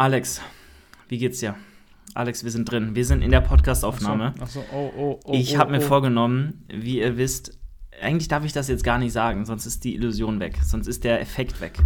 [0.00, 0.40] Alex,
[1.08, 1.56] wie geht's dir?
[2.14, 2.94] Alex, wir sind drin.
[2.94, 4.32] Wir sind in der Podcast-Aufnahme.
[4.40, 5.34] Ach so, ach so, oh, oh, oh.
[5.34, 5.82] ich oh, habe mir oh.
[5.82, 7.58] vorgenommen, wie ihr wisst,
[8.00, 11.04] eigentlich darf ich das jetzt gar nicht sagen, sonst ist die Illusion weg, sonst ist
[11.04, 11.78] der Effekt weg.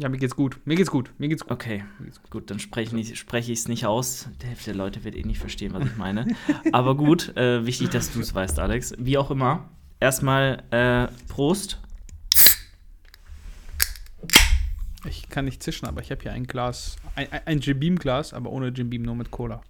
[0.00, 0.58] Ja, mir geht's gut.
[0.64, 1.12] Mir geht's gut.
[1.18, 1.52] Mir geht's gut.
[1.52, 1.84] Okay,
[2.30, 4.28] gut, dann spreche ich es sprech ich's nicht aus.
[4.42, 6.26] Die Hälfte der Leute wird eh nicht verstehen, was ich meine.
[6.72, 8.92] Aber gut, äh, wichtig, dass du es weißt, Alex.
[8.98, 9.68] Wie auch immer,
[10.00, 11.80] erstmal äh, Prost.
[15.08, 18.32] Ich kann nicht zischen, aber ich habe hier ein Glas, ein, ein- Jim Beam Glas,
[18.34, 19.60] aber ohne Jim Beam, nur mit Cola.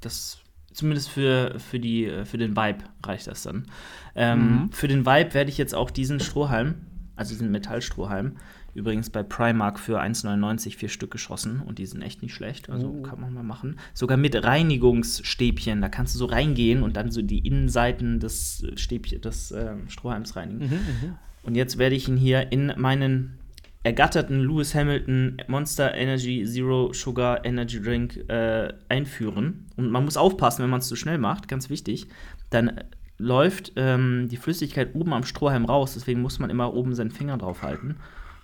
[0.00, 0.38] Das
[0.72, 3.66] zumindest für, für, die, äh, für den Vibe reicht das dann.
[4.14, 4.72] Ähm, Mhm.
[4.72, 6.76] Für den Vibe werde ich jetzt auch diesen Strohhalm,
[7.16, 8.36] also diesen Metallstrohhalm,
[8.72, 12.70] übrigens bei Primark für 1,99 vier Stück geschossen und die sind echt nicht schlecht.
[12.70, 13.02] Also Oh.
[13.02, 13.78] kann man mal machen.
[13.94, 19.20] Sogar mit Reinigungsstäbchen, da kannst du so reingehen und dann so die Innenseiten des Stäbchen,
[19.20, 20.66] des ähm, Strohhalms reinigen.
[20.68, 23.39] Mhm, Und jetzt werde ich ihn hier in meinen
[23.82, 29.66] ergatterten Lewis Hamilton Monster Energy Zero Sugar Energy Drink äh, einführen.
[29.76, 32.08] Und man muss aufpassen, wenn man es zu schnell macht, ganz wichtig.
[32.50, 32.84] Dann
[33.16, 37.38] läuft ähm, die Flüssigkeit oben am Strohhalm raus, deswegen muss man immer oben seinen Finger
[37.38, 37.96] drauf halten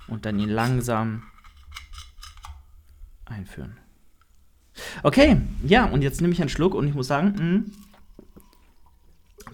[0.08, 1.22] und dann ihn langsam
[3.24, 3.78] einführen.
[5.02, 7.70] Okay, ja, und jetzt nehme ich einen Schluck und ich muss sagen, mh,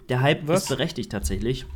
[0.09, 0.65] der Hype Was?
[0.65, 1.67] ist berechtigt tatsächlich.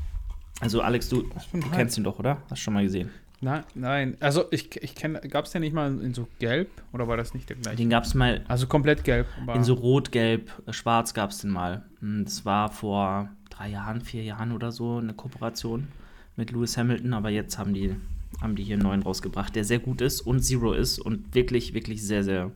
[0.60, 2.42] Also Alex, du, du kennst ihn doch, oder?
[2.50, 3.10] Hast schon mal gesehen.
[3.40, 4.16] Nein, nein.
[4.20, 7.34] Also ich, ich kenne, gab es ja nicht mal in so gelb oder war das
[7.34, 7.76] nicht der gleiche?
[7.76, 9.26] Den gab es mal Also komplett gelb.
[9.54, 11.84] In so rot, gelb, äh, schwarz gab es den mal.
[12.00, 15.88] Mm, Das war vor drei Jahren, vier Jahren oder so eine Kooperation
[16.36, 17.94] mit Lewis Hamilton, aber jetzt haben die,
[18.40, 21.74] haben die hier einen neuen rausgebracht, der sehr gut ist und Zero ist und wirklich,
[21.74, 22.52] wirklich sehr, sehr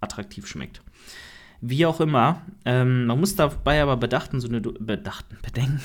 [0.00, 0.82] attraktiv schmeckt.
[1.60, 5.80] Wie auch immer, ähm, man muss dabei aber bedachten, so eine bedachten, bedenken,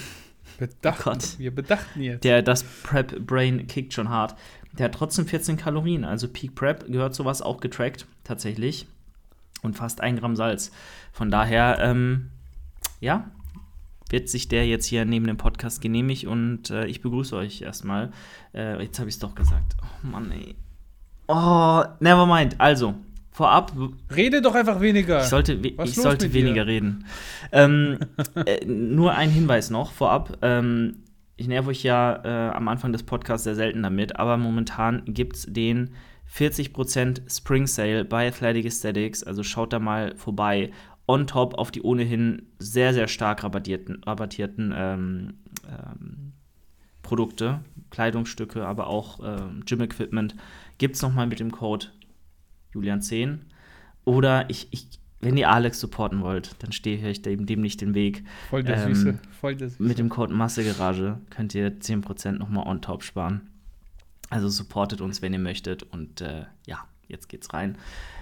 [0.58, 1.20] bedachten.
[1.20, 1.40] Oh.
[1.40, 2.24] Wir bedachten jetzt.
[2.24, 4.36] der das Prep Brain kickt schon hart.
[4.74, 8.88] Der hat trotzdem 14 Kalorien, also Peak Prep gehört sowas auch getrackt, tatsächlich.
[9.62, 10.72] Und fast ein Gramm Salz.
[11.12, 12.32] Von daher, ähm,
[13.00, 13.30] ja,
[14.10, 18.12] wird sich der jetzt hier neben dem Podcast genehmigt und äh, ich begrüße euch erstmal.
[18.54, 19.76] Äh, jetzt habe ich es doch gesagt.
[19.82, 20.56] Oh Mann, ey.
[21.28, 22.60] Oh, never mind.
[22.60, 22.96] Also,
[23.34, 23.74] vorab,
[24.16, 25.22] Rede doch einfach weniger.
[25.22, 26.44] ich sollte, Was ich sollte mit dir?
[26.46, 27.06] weniger reden.
[27.52, 27.98] Ähm,
[28.46, 30.38] äh, nur ein Hinweis noch vorab.
[30.42, 31.04] Ähm,
[31.36, 35.36] ich nerv euch ja äh, am Anfang des Podcasts sehr selten damit, aber momentan gibt
[35.36, 35.90] es den
[36.32, 39.24] 40% Spring Sale bei Athletic Aesthetics.
[39.24, 40.72] Also schaut da mal vorbei.
[41.06, 45.34] On top auf die ohnehin sehr, sehr stark rabattierten, rabattierten ähm,
[45.68, 46.34] ähm,
[47.02, 50.36] Produkte, Kleidungsstücke, aber auch ähm, Gym-Equipment.
[50.78, 51.88] Gibt es nochmal mit dem Code
[52.74, 53.40] Julian10.
[54.06, 54.88] Oder ich, ich,
[55.22, 58.24] wenn ihr Alex supporten wollt, dann stehe ich euch dem, dem nicht den Weg.
[58.50, 59.20] Voll der ähm, Süße.
[59.40, 59.82] Voll der Süße.
[59.84, 63.50] Mit dem Code Massegarage könnt ihr 10% nochmal on top sparen.
[64.30, 65.84] Also supportet uns, wenn ihr möchtet.
[65.84, 67.78] Und äh, ja, jetzt geht's rein.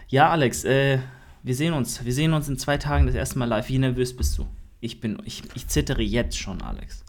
[0.09, 1.00] Ja, Alex, äh,
[1.41, 2.03] wir sehen uns.
[2.06, 3.69] Wir sehen uns in zwei Tagen das erste Mal live.
[3.69, 4.45] Wie nervös bist du?
[4.81, 7.03] Ich bin, ich, ich zittere jetzt schon, Alex.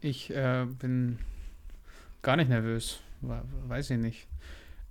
[0.00, 1.18] Ich äh, bin
[2.22, 3.00] gar nicht nervös.
[3.20, 4.27] We- Weiß ich nicht.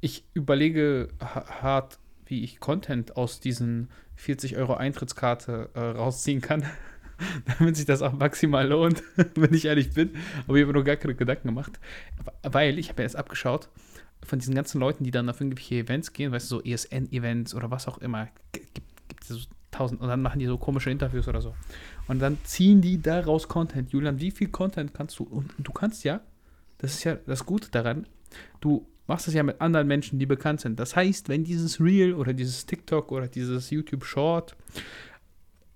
[0.01, 6.63] Ich überlege ha- hart, wie ich Content aus diesen 40 Euro Eintrittskarte äh, rausziehen kann,
[7.59, 9.01] damit sich das auch maximal lohnt,
[9.35, 10.11] wenn ich ehrlich bin.
[10.47, 11.79] Aber ich habe mir noch gar keine Gedanken gemacht.
[12.43, 13.69] Weil ich habe ja erst abgeschaut,
[14.23, 17.71] von diesen ganzen Leuten, die dann auf irgendwelche Events gehen, weißt du, so ESN-Events oder
[17.71, 19.39] was auch immer, gibt es so
[19.71, 21.55] tausend und dann machen die so komische Interviews oder so.
[22.07, 23.91] Und dann ziehen die daraus Content.
[23.91, 25.23] Julian, wie viel Content kannst du?
[25.23, 26.21] Und du kannst ja,
[26.79, 28.07] das ist ja das Gute daran,
[28.59, 30.79] du machst es ja mit anderen Menschen, die bekannt sind.
[30.79, 34.55] Das heißt, wenn dieses Reel oder dieses TikTok oder dieses YouTube Short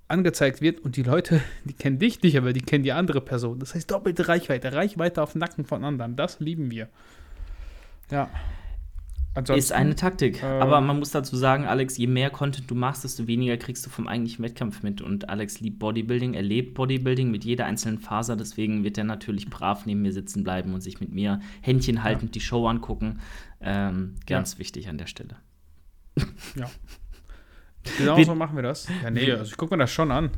[0.08, 3.60] angezeigt wird und die Leute, die kennen dich nicht, aber die kennen die andere Person.
[3.60, 6.16] Das heißt doppelte Reichweite, Reichweite auf Nacken von anderen.
[6.16, 6.90] Das lieben wir.
[8.12, 8.30] Ja.
[9.34, 10.44] Ansonsten, Ist eine Taktik.
[10.44, 13.86] äh, Aber man muss dazu sagen, Alex, je mehr Content du machst, desto weniger kriegst
[13.86, 15.02] du vom eigentlichen Wettkampf mit.
[15.02, 18.36] Und Alex liebt Bodybuilding, er lebt Bodybuilding mit jeder einzelnen Faser.
[18.36, 22.36] Deswegen wird er natürlich brav neben mir sitzen bleiben und sich mit mir Händchen haltend
[22.36, 23.20] die Show angucken.
[23.62, 25.38] Ähm, ganz wichtig an der Stelle.
[27.98, 28.88] genau wir- so machen wir das.
[29.02, 30.32] Ja, nee, also ich gucke mir das schon an.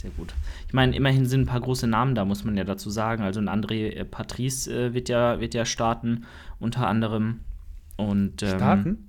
[0.00, 0.32] Sehr gut.
[0.68, 3.22] Ich meine, immerhin sind ein paar große Namen da, muss man ja dazu sagen.
[3.24, 6.24] Also ein André äh, Patrice äh, wird, ja, wird ja starten,
[6.60, 7.40] unter anderem.
[7.96, 9.08] Und, ähm, Starten?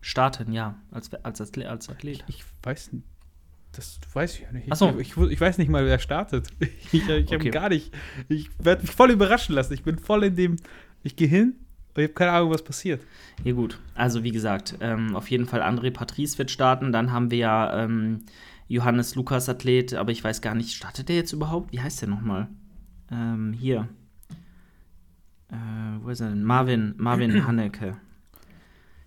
[0.00, 2.24] Starten, ja, als, als, Athlet- als Athlet.
[2.26, 3.04] Ich weiß nicht.
[3.72, 4.68] Das weiß ich ja nicht.
[4.70, 4.98] Ach so.
[4.98, 6.48] Ich, ich, ich weiß nicht mal, wer startet.
[6.60, 7.50] Ich, ich habe Okay.
[7.50, 7.92] gar nicht.
[8.28, 9.72] Ich werde mich voll überraschen lassen.
[9.74, 10.56] Ich bin voll in dem.
[11.02, 11.54] Ich gehe hin
[11.94, 13.02] und ich habe keine Ahnung, was passiert.
[13.44, 13.78] Ja, gut.
[13.94, 16.92] Also, wie gesagt, ähm, auf jeden Fall André Patrice wird starten.
[16.92, 18.24] Dann haben wir ja ähm,
[18.68, 21.72] Johannes Lukas Athlet, aber ich weiß gar nicht, startet der jetzt überhaupt?
[21.72, 22.48] Wie heißt der nochmal?
[23.10, 23.88] Ähm, hier.
[25.48, 25.56] äh,
[26.00, 26.44] wo ist er denn?
[26.44, 27.96] Marvin, Marvin Hanneke.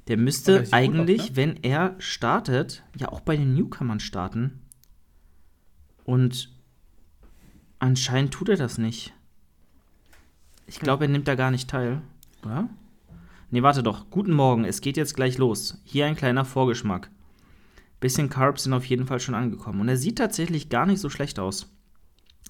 [0.07, 1.35] Der müsste der eigentlich, aus, ne?
[1.35, 4.61] wenn er startet, ja auch bei den Newcomern starten.
[6.03, 6.53] Und
[7.79, 9.13] anscheinend tut er das nicht.
[10.67, 12.01] Ich glaube, er nimmt da gar nicht teil.
[12.43, 12.69] Oder?
[13.49, 14.09] Nee, warte doch.
[14.11, 15.81] Guten Morgen, es geht jetzt gleich los.
[15.83, 17.09] Hier ein kleiner Vorgeschmack.
[18.05, 19.81] Bisschen Carbs sind auf jeden Fall schon angekommen.
[19.81, 21.71] Und er sieht tatsächlich gar nicht so schlecht aus.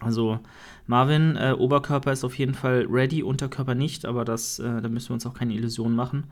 [0.01, 0.41] Also
[0.85, 5.11] Marvin, äh, Oberkörper ist auf jeden Fall ready, Unterkörper nicht, aber das, äh, da müssen
[5.11, 6.25] wir uns auch keine Illusionen machen.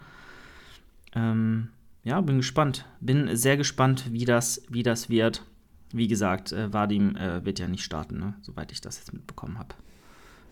[1.16, 1.70] Ähm,
[2.04, 2.84] ja, bin gespannt.
[3.00, 5.46] Bin sehr gespannt, wie das, wie das wird.
[5.94, 8.34] Wie gesagt, äh, Vadim äh, wird ja nicht starten, ne?
[8.42, 9.74] soweit ich das jetzt mitbekommen habe.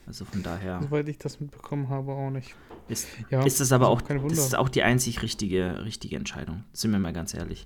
[0.08, 2.56] Also von daher Soweit ich das mitbekommen habe, auch nicht.
[2.88, 6.64] ist, Ja, ist es aber also auch, das ist auch die einzig richtige, richtige Entscheidung.
[6.74, 7.66] Sind wir mal ganz ehrlich.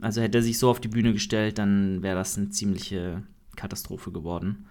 [0.00, 3.22] Also hätte er sich so auf die Bühne gestellt, dann wäre das eine ziemliche
[3.56, 4.66] Katastrophe geworden.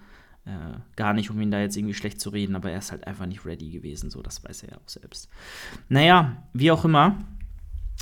[0.45, 3.07] Äh, gar nicht, um ihn da jetzt irgendwie schlecht zu reden, aber er ist halt
[3.07, 5.29] einfach nicht ready gewesen, so, das weiß er ja auch selbst.
[5.87, 7.17] Naja, wie auch immer.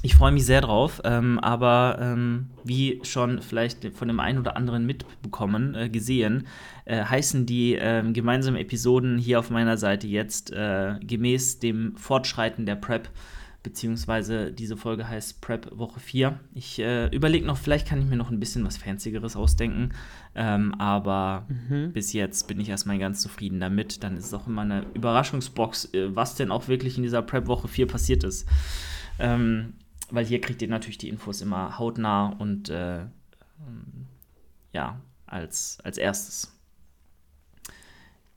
[0.03, 4.57] Ich freue mich sehr drauf, ähm, aber ähm, wie schon vielleicht von dem einen oder
[4.57, 6.47] anderen mitbekommen, äh, gesehen,
[6.85, 12.65] äh, heißen die ähm, gemeinsamen Episoden hier auf meiner Seite jetzt äh, gemäß dem Fortschreiten
[12.65, 13.09] der Prep,
[13.61, 16.39] beziehungsweise diese Folge heißt Prep Woche 4.
[16.55, 19.91] Ich äh, überlege noch, vielleicht kann ich mir noch ein bisschen was Fancyeres ausdenken,
[20.33, 21.93] ähm, aber Mhm.
[21.93, 24.01] bis jetzt bin ich erstmal ganz zufrieden damit.
[24.03, 27.45] Dann ist es auch immer eine Überraschungsbox, äh, was denn auch wirklich in dieser Prep
[27.45, 28.47] Woche 4 passiert ist.
[29.19, 29.73] Ähm,
[30.11, 34.07] weil hier kriegt ihr natürlich die Infos immer hautnah und äh, ähm,
[34.73, 36.57] ja, als, als erstes.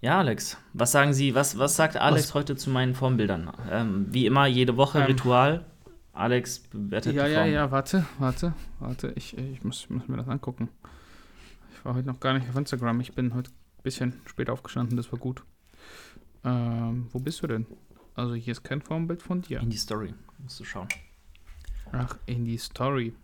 [0.00, 2.34] Ja, Alex, was sagen Sie, was, was sagt Alex Was?
[2.34, 3.50] heute zu meinen Formbildern?
[3.70, 5.64] Ähm, wie immer, jede Woche Ähm, Ritual.
[6.12, 7.50] Alex bewertet Ja, die ja, Form.
[7.52, 9.12] ja, warte, warte, warte.
[9.16, 10.68] Ich, ich muss, muss mir das angucken.
[11.74, 13.00] Ich war heute noch gar nicht auf Instagram.
[13.00, 15.42] Ich bin heute ein bisschen spät aufgestanden, das war gut.
[16.44, 17.66] Ähm, wo bist du denn?
[18.14, 19.60] Also hier ist kein Formbild von dir.
[19.60, 20.88] In die Story, musst du schauen.
[21.96, 23.14] Ach, in die Story.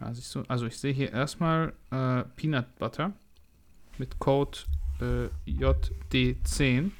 [0.00, 3.12] Also ich, so, also ich sehe hier erstmal äh, Peanut Butter
[3.98, 4.58] mit Code
[5.00, 6.90] äh, JD10.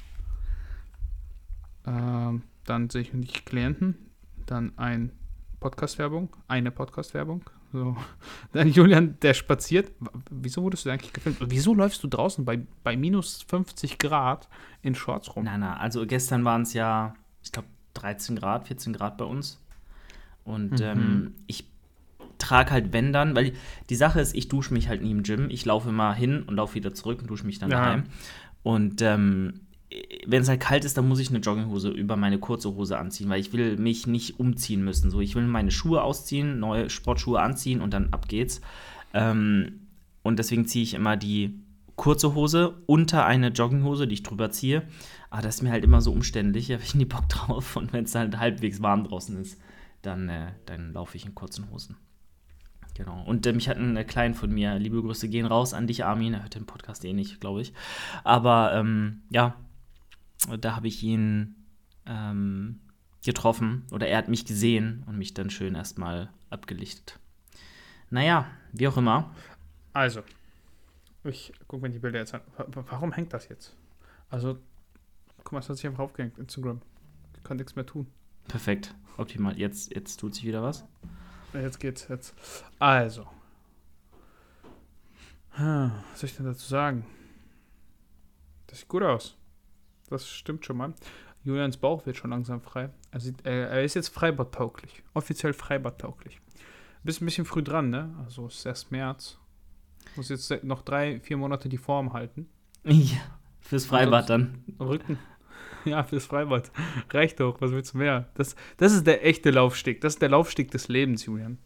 [1.85, 4.09] Ähm, dann sehe ich die Klienten.
[4.45, 5.11] Dann ein
[5.59, 6.29] Podcast-Werbung.
[6.47, 7.43] Eine Podcast-Werbung.
[7.71, 7.97] So.
[8.51, 9.91] Dann Julian, der spaziert.
[10.29, 11.39] Wieso wurdest du eigentlich gefilmt?
[11.41, 14.47] Wieso läufst du draußen bei, bei minus 50 Grad
[14.81, 15.45] in Shorts rum?
[15.45, 19.59] Na, na, also gestern waren es ja, ich glaube, 13 Grad, 14 Grad bei uns.
[20.43, 20.85] Und Mhm.
[20.85, 21.65] ähm, ich
[22.37, 23.53] trage halt wenn dann, weil
[23.89, 25.49] die Sache ist, ich dusche mich halt nie im Gym.
[25.49, 27.77] Ich laufe immer hin und laufe wieder zurück und dusche mich dann Ja.
[27.81, 28.03] daheim.
[28.63, 29.61] Und ähm,
[30.25, 33.29] wenn es halt kalt ist, dann muss ich eine Jogginghose über meine kurze Hose anziehen,
[33.29, 35.11] weil ich will mich nicht umziehen müssen.
[35.11, 38.59] So, ich will meine Schuhe ausziehen, neue Sportschuhe anziehen und dann ab geht's.
[39.13, 39.81] Ähm,
[40.23, 41.59] und deswegen ziehe ich immer die
[41.95, 44.81] kurze Hose unter eine Jogginghose, die ich drüber ziehe.
[45.29, 47.75] Aber das ist mir halt immer so umständlich, da habe ich nie Bock drauf.
[47.75, 49.59] Und wenn es halt halbwegs warm draußen ist,
[50.03, 51.97] dann, äh, dann laufe ich in kurzen Hosen.
[52.93, 53.23] Genau.
[53.23, 56.05] Und äh, mich hat ein äh, Klein von mir, liebe Grüße gehen raus an dich,
[56.05, 56.33] Armin.
[56.35, 57.73] Er hört den Podcast eh nicht, glaube ich.
[58.23, 59.55] Aber ähm, ja,
[60.59, 61.55] da habe ich ihn
[62.05, 62.81] ähm,
[63.25, 67.19] getroffen oder er hat mich gesehen und mich dann schön erstmal abgelichtet.
[68.11, 69.33] Naja, wie auch immer.
[69.93, 70.21] Also,
[71.23, 72.41] ich gucke mir die Bilder jetzt an.
[72.57, 73.75] Wa- wa- Warum hängt das jetzt?
[74.29, 74.59] Also,
[75.37, 76.37] guck mal, es hat sich einfach aufgehängt.
[76.37, 76.81] Instagram.
[77.37, 78.05] Ich kann nichts mehr tun.
[78.47, 78.93] Perfekt.
[79.17, 79.57] Optimal.
[79.57, 80.85] Jetzt, jetzt tut sich wieder was.
[81.53, 82.33] Jetzt geht's jetzt.
[82.79, 83.27] Also.
[85.51, 87.05] Hm, Was soll ich denn dazu sagen?
[88.67, 89.37] Das sieht gut aus.
[90.09, 90.93] Das stimmt schon mal.
[91.43, 92.89] Julians Bauch wird schon langsam frei.
[93.11, 95.03] Er, sieht, er, er ist jetzt freibadtauglich.
[95.13, 96.39] Offiziell freibadtauglich.
[97.03, 98.15] Bist ein bisschen früh dran, ne?
[98.23, 99.37] Also es ist erst März.
[100.15, 102.47] Muss jetzt noch drei, vier Monate die Form halten.
[102.85, 103.19] Ja,
[103.61, 104.63] fürs Freibad dann.
[104.79, 105.19] Rücken.
[105.85, 106.71] Ja, fürs Freibad.
[107.11, 108.29] Reicht doch, was willst du mehr?
[108.35, 110.01] Das, das ist der echte Laufsteg.
[110.01, 111.57] Das ist der Laufsteg des Lebens, Julian.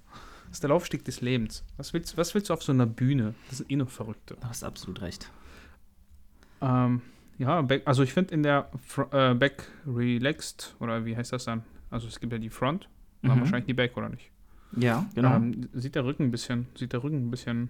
[0.47, 1.63] Das ist der Laufsteg des Lebens.
[1.77, 3.33] Was willst, was willst du auf so einer Bühne?
[3.49, 4.35] Das sind eh nur Verrückte.
[4.39, 5.29] Du hast absolut recht.
[6.61, 7.01] Ähm,
[7.37, 11.45] ja, back, also ich finde in der Fr äh, Back Relaxed, oder wie heißt das
[11.45, 11.63] dann?
[11.91, 12.89] Also es gibt ja die Front,
[13.21, 13.41] dann Mhm.
[13.41, 14.31] wahrscheinlich die Back, oder nicht?
[14.75, 15.35] Ja, genau.
[15.35, 17.69] Ähm, sieht der Rücken ein bisschen, sieht der Rücken ein bisschen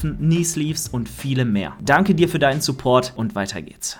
[0.00, 1.76] Knee Sleeves und viele mehr.
[1.82, 3.98] Danke dir für deinen Support und weiter geht's.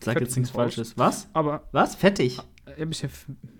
[0.00, 0.96] sag jetzt nichts Falsches.
[0.98, 1.28] Was?
[1.32, 1.64] Aber.
[1.72, 1.94] Was?
[1.94, 2.38] Fettig?
[2.78, 3.10] Ein bisschen,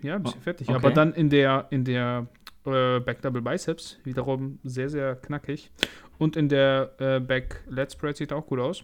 [0.01, 0.67] ja, ein bisschen Oh, fertig.
[0.69, 0.75] okay.
[0.77, 2.27] Aber dann in der, in der
[2.65, 5.71] äh, Back Double Biceps wiederum sehr, sehr knackig.
[6.17, 8.83] Und in der äh, Back Lat Spread sieht auch gut aus.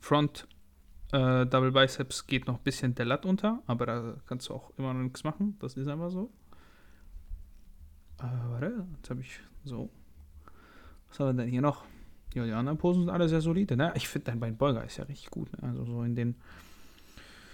[0.00, 0.46] Front
[1.12, 4.70] äh, Double Biceps geht noch ein bisschen der Lat unter, aber da kannst du auch
[4.78, 5.56] immer noch nichts machen.
[5.60, 6.30] Das ist einfach so.
[8.20, 9.90] Äh, warte, jetzt habe ich so.
[11.08, 11.84] Was haben wir denn hier noch?
[12.34, 13.76] Ja, die anderen Posen sind alle sehr solide.
[13.76, 13.92] Ne?
[13.96, 15.50] Ich finde, dein Beinbeuger ist ja richtig gut.
[15.52, 15.68] Ne?
[15.68, 16.34] Also so in den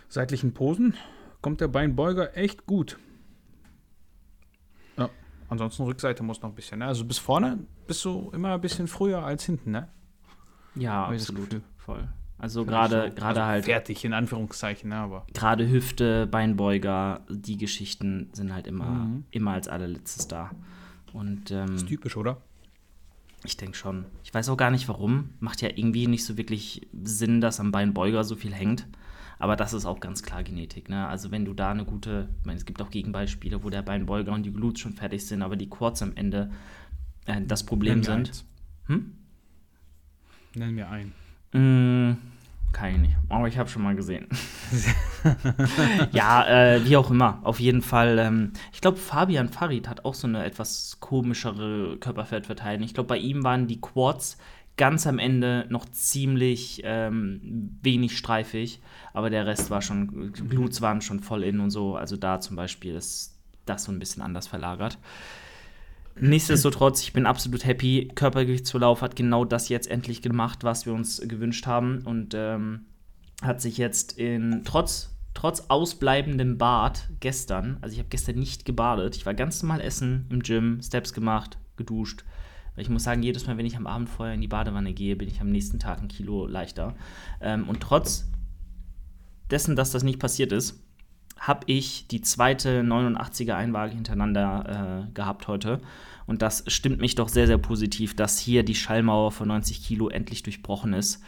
[0.09, 0.95] seitlichen Posen
[1.41, 2.99] kommt der Beinbeuger echt gut.
[4.97, 5.09] Ja,
[5.49, 6.81] ansonsten Rückseite muss noch ein bisschen.
[6.81, 6.87] Ne?
[6.87, 9.89] Also bis vorne bist du immer ein bisschen früher als hinten, ne?
[10.75, 11.61] Ja, Hab absolut.
[11.77, 12.09] Voll.
[12.39, 14.97] Also gerade So, gerade also halt Fertig, in Anführungszeichen, ne?
[14.97, 15.27] Aber.
[15.33, 19.25] gerade Hüfte, Beinbeuger, die Geschichten sind halt immer, Mhm.
[19.31, 20.51] immer als allerletztes da.
[21.13, 22.39] Und ähm, Ist typisch, oder?
[23.45, 24.07] Ich denke schon.
[24.25, 25.31] Ich weiß auch gar nicht warum.
[25.41, 28.87] Macht ja irgendwie nicht so wirklich Sinn, dass am Beinbeuger so viel hängt.
[29.39, 30.89] Aber das ist auch ganz klar Genetik.
[30.89, 31.07] Ne?
[31.09, 34.33] Also wenn du da eine gute, ich meine, es gibt auch Gegenbeispiele, wo der Beinbeuger
[34.33, 36.53] und die Glutes schon fertig sind, aber die Quads am Ende
[37.27, 38.29] äh, das Problem Nenn sind.
[38.29, 38.45] eins.
[38.87, 39.13] Hm?
[40.55, 41.13] Nenn mir einen.
[41.53, 42.19] Mm,
[42.73, 43.17] kann ich nicht.
[43.29, 44.27] Aber ich habe schon mal gesehen.
[46.13, 47.41] ja, äh, wie auch immer.
[47.43, 48.19] Auf jeden Fall.
[48.19, 52.85] Ähm, ich glaube, Fabian Farid hat auch so eine etwas komischere Körperfettverteilung.
[52.85, 54.39] Ich glaube, bei ihm waren die Quads
[54.77, 58.81] ganz am Ende noch ziemlich ähm, wenig streifig,
[59.13, 61.97] aber der Rest war schon, Glutes waren schon voll in und so.
[61.97, 64.99] Also da zum Beispiel ist das so ein bisschen anders verlagert.
[66.21, 68.11] Nichtsdestotrotz, ich bin absolut happy.
[68.15, 72.87] Körpergewichtsverlauf hat genau das jetzt endlich gemacht, was wir uns gewünscht haben und ähm,
[73.43, 79.17] hat sich jetzt in trotz trotz ausbleibendem Bad gestern, also ich habe gestern nicht gebadet,
[79.17, 82.25] ich war ganz normal essen im Gym, Steps gemacht, geduscht.
[82.77, 85.29] Ich muss sagen, jedes Mal, wenn ich am Abend vorher in die Badewanne gehe, bin
[85.29, 86.95] ich am nächsten Tag ein Kilo leichter.
[87.41, 88.31] Ähm, und trotz
[89.51, 90.83] dessen, dass das nicht passiert ist,
[91.43, 95.81] habe ich die zweite 89er Einwaage hintereinander äh, gehabt heute.
[96.25, 100.09] Und das stimmt mich doch sehr, sehr positiv, dass hier die Schallmauer von 90 Kilo
[100.09, 101.21] endlich durchbrochen ist.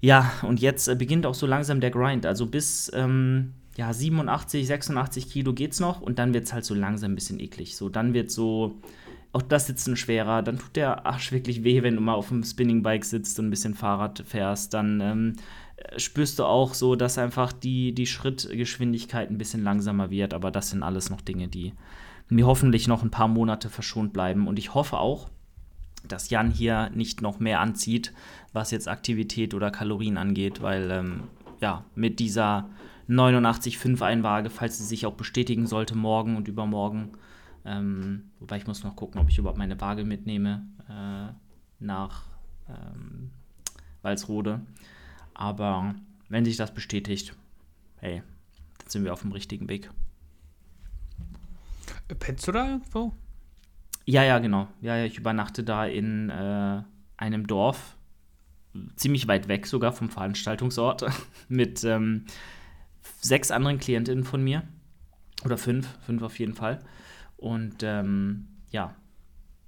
[0.00, 2.24] Ja, und jetzt äh, beginnt auch so langsam der Grind.
[2.24, 7.12] Also bis ähm, ja, 87, 86 Kilo geht's noch und dann wird's halt so langsam
[7.12, 7.76] ein bisschen eklig.
[7.76, 8.80] So, dann wird so
[9.32, 12.42] auch das Sitzen schwerer, dann tut der Arsch wirklich weh, wenn du mal auf dem
[12.42, 14.72] Spinningbike sitzt und ein bisschen Fahrrad fährst.
[14.72, 15.40] Dann ähm, äh,
[15.96, 20.34] spürst du auch so, dass einfach die, die Schrittgeschwindigkeit ein bisschen langsamer wird.
[20.34, 21.72] Aber das sind alles noch Dinge, die
[22.28, 24.48] mir hoffentlich noch ein paar Monate verschont bleiben.
[24.48, 25.28] Und ich hoffe auch,
[26.06, 28.12] dass Jan hier nicht noch mehr anzieht,
[28.52, 31.24] was jetzt Aktivität oder Kalorien angeht, weil ähm,
[31.60, 32.68] ja, mit dieser
[33.08, 37.12] 89,5 Einwaage, falls sie sich auch bestätigen sollte, morgen und übermorgen,
[37.64, 41.32] ähm, wobei ich muss noch gucken, ob ich überhaupt meine Waage mitnehme äh,
[41.80, 42.24] nach
[42.68, 43.30] ähm,
[44.02, 44.60] Walsrode.
[45.38, 45.94] Aber
[46.30, 47.34] wenn sich das bestätigt,
[47.96, 48.22] hey,
[48.78, 49.90] dann sind wir auf dem richtigen Weg.
[52.18, 53.12] Pennst du da irgendwo?
[54.06, 54.68] Ja, ja, genau.
[54.80, 56.82] Ja, ja, ich übernachte da in äh,
[57.18, 57.96] einem Dorf,
[58.94, 61.04] ziemlich weit weg sogar vom Veranstaltungsort,
[61.48, 62.24] mit ähm,
[63.20, 64.62] sechs anderen Klientinnen von mir.
[65.44, 66.82] Oder fünf, fünf auf jeden Fall.
[67.36, 68.94] Und ähm, ja,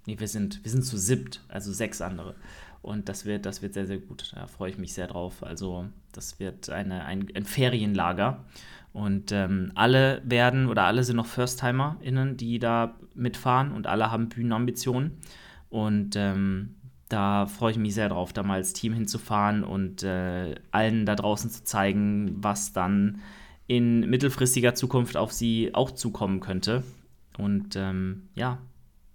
[0.06, 2.36] nee, wir sind, wir sind zu siebt, also sechs andere.
[2.82, 4.32] Und das wird, das wird sehr, sehr gut.
[4.34, 5.42] Da freue ich mich sehr drauf.
[5.42, 8.44] Also, das wird eine, ein, ein Ferienlager.
[8.92, 14.28] Und ähm, alle werden oder alle sind noch FirsttimerInnen, die da mitfahren und alle haben
[14.28, 15.18] Bühnenambitionen.
[15.68, 16.76] Und ähm,
[17.08, 21.14] da freue ich mich sehr drauf, da mal als Team hinzufahren und äh, allen da
[21.14, 23.20] draußen zu zeigen, was dann
[23.66, 26.82] in mittelfristiger Zukunft auf sie auch zukommen könnte.
[27.36, 28.58] Und ähm, ja,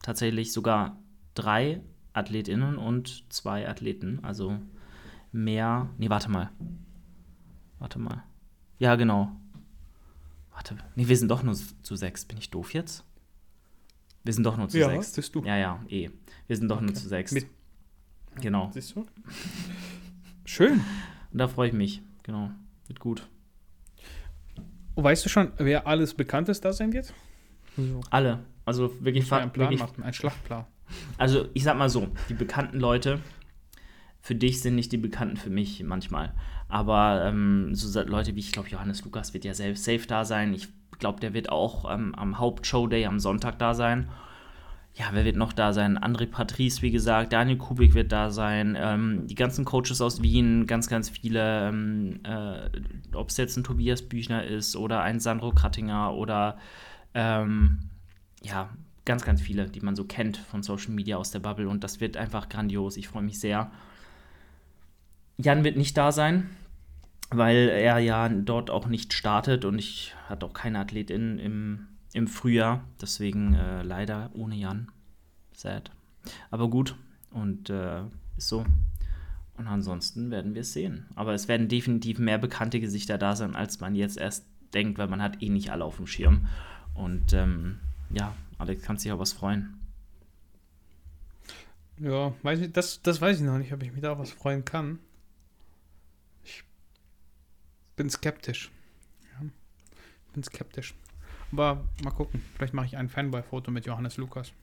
[0.02, 0.98] tatsächlich sogar
[1.36, 1.82] drei
[2.14, 4.20] AthletInnen und zwei Athleten.
[4.24, 4.60] Also
[5.32, 5.90] mehr.
[5.98, 6.52] Nee, warte mal.
[7.80, 8.24] Warte mal.
[8.80, 9.32] Ja, genau.
[10.52, 10.78] Warte.
[10.96, 12.26] Nee, wir sind doch nur zu sechs.
[12.26, 13.04] Bin ich doof jetzt?
[14.24, 15.14] Wir sind doch nur zu Ja, sechs.
[15.14, 15.44] bist du.
[15.44, 16.10] Ja, ja, eh.
[16.48, 17.00] Wir sind doch nur Okay.
[17.00, 17.32] zu sechs.
[17.32, 17.48] Mit-
[18.36, 18.70] genau.
[18.74, 19.06] Siehst du?
[20.46, 20.82] Schön.
[21.32, 22.02] Und da freue ich mich.
[22.24, 22.52] Genau.
[22.88, 23.28] Wird gut.
[24.96, 27.14] Weißt du schon, wer alles Bekanntes da sein wird?
[27.76, 28.02] So.
[28.12, 28.40] Alle.
[28.66, 30.66] Also wirklich, Ein Plan wirklich machen, ein Schlachtplan.
[31.18, 33.20] Also ich sag mal so, die bekannten Leute
[34.24, 36.34] für dich sind nicht die bekannten für mich manchmal.
[36.70, 40.54] Aber ähm, so Leute wie ich glaube, Johannes Lukas wird ja selbst safe da sein.
[40.54, 44.10] Ich glaube, der wird auch ähm, am Hauptshow-Day am Sonntag da sein.
[44.96, 45.98] Ja, wer wird noch da sein?
[45.98, 50.68] André Patrice, wie gesagt, Daniel Kubik wird da sein, ähm, die ganzen Coaches aus Wien,
[50.68, 52.70] ganz, ganz viele, ähm, äh,
[53.14, 56.58] ob es jetzt ein Tobias Büchner ist oder ein Sandro Krattinger oder
[57.16, 57.90] ähm,
[58.44, 58.70] ja,
[59.06, 62.00] ganz, ganz viele, die man so kennt von Social Media aus der Bubble und das
[62.00, 62.98] wird einfach grandios.
[62.98, 63.72] Ich freue mich sehr.
[65.38, 66.50] Jan wird nicht da sein.
[67.36, 72.28] weil er ja dort auch nicht startet und ich hatte auch keine Athletin im, im
[72.28, 72.84] Frühjahr.
[73.02, 74.90] Deswegen äh, leider ohne Jan.
[75.54, 75.92] Sad.
[76.52, 76.96] Aber gut.
[77.32, 78.02] Und äh,
[78.38, 78.66] ist so.
[79.58, 81.06] Und ansonsten werden wir es sehen.
[81.16, 85.08] Aber es werden definitiv mehr bekannte Gesichter da sein, als man jetzt erst denkt, weil
[85.08, 86.48] man hat eh nicht alle auf dem Schirm.
[86.94, 87.80] Und ähm,
[88.12, 88.34] ja,
[88.64, 89.78] Alex kann sich auch was freuen.
[92.00, 94.32] Ja, weiß ich, das, das weiß ich noch nicht, ob ich mich da auch was
[94.32, 95.00] freuen kann.
[96.46, 96.64] Ich
[97.98, 98.72] bin skeptisch.
[99.34, 99.46] Ja,
[100.34, 100.96] bin skeptisch.
[101.52, 102.42] Aber mal gucken.
[102.56, 104.54] Vielleicht mache ich ein Fanboy-Foto mit Johannes Lukas.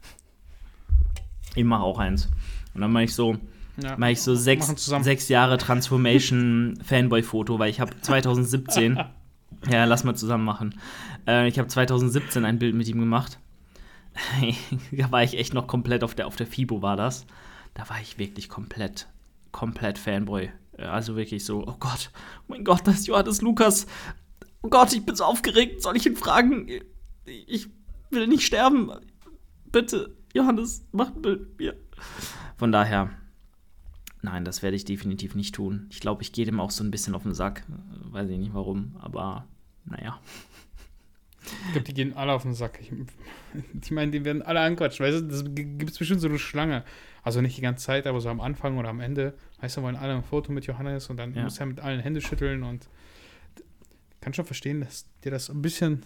[1.54, 2.30] Ich mache auch eins.
[2.73, 3.37] Und dann mache ich so,
[3.76, 4.66] ja, mache ich so sechs,
[5.02, 8.99] sechs Jahre Transformation Fanboy-Foto, weil ich habe 2017,
[9.71, 10.80] ja, lass mal zusammen machen.
[11.26, 13.38] Äh, ich habe 2017 ein Bild mit ihm gemacht.
[14.93, 17.27] da war ich echt noch komplett auf der, auf der FIBO war das.
[17.75, 19.09] Da war ich wirklich komplett,
[19.53, 20.50] komplett Fanboy.
[20.77, 22.11] Also wirklich so, oh Gott,
[22.41, 23.87] oh mein Gott, das ist Johannes Lukas.
[24.62, 25.83] Oh Gott, ich bin so aufgeregt.
[25.83, 26.69] Soll ich ihn fragen?
[27.25, 27.69] Ich
[28.11, 28.91] will nicht sterben.
[29.71, 31.77] Bitte, Johannes, mach mit mir.
[32.57, 33.11] Von daher,
[34.23, 35.87] nein, das werde ich definitiv nicht tun.
[35.91, 37.65] Ich glaube, ich gehe dem auch so ein bisschen auf den Sack.
[38.11, 39.47] Weiß ich nicht warum, aber
[39.85, 40.19] naja.
[41.66, 42.78] Ich glaube, die gehen alle auf den Sack.
[42.80, 42.92] Ich,
[43.83, 45.04] ich meine, die werden alle anquatschen.
[45.04, 46.85] Weißt du, das gibt es bestimmt so eine Schlange.
[47.23, 49.35] Also nicht die ganze Zeit, aber so am Anfang oder am Ende.
[49.61, 51.42] Weißt du, wollen alle ein Foto mit Johannes und dann ja.
[51.45, 52.88] muss er mit allen Hände schütteln und
[53.57, 56.02] ich kann schon verstehen, dass dir das ein bisschen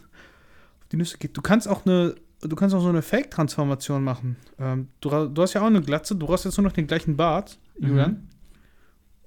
[0.81, 1.37] auf die Nüsse geht.
[1.37, 4.37] Du kannst auch eine, du kannst auch so eine Fake-Transformation machen.
[4.59, 7.17] Ähm, du, du, hast ja auch eine Glatze, du hast jetzt nur noch den gleichen
[7.17, 8.11] Bart, Julian.
[8.11, 8.29] Mhm.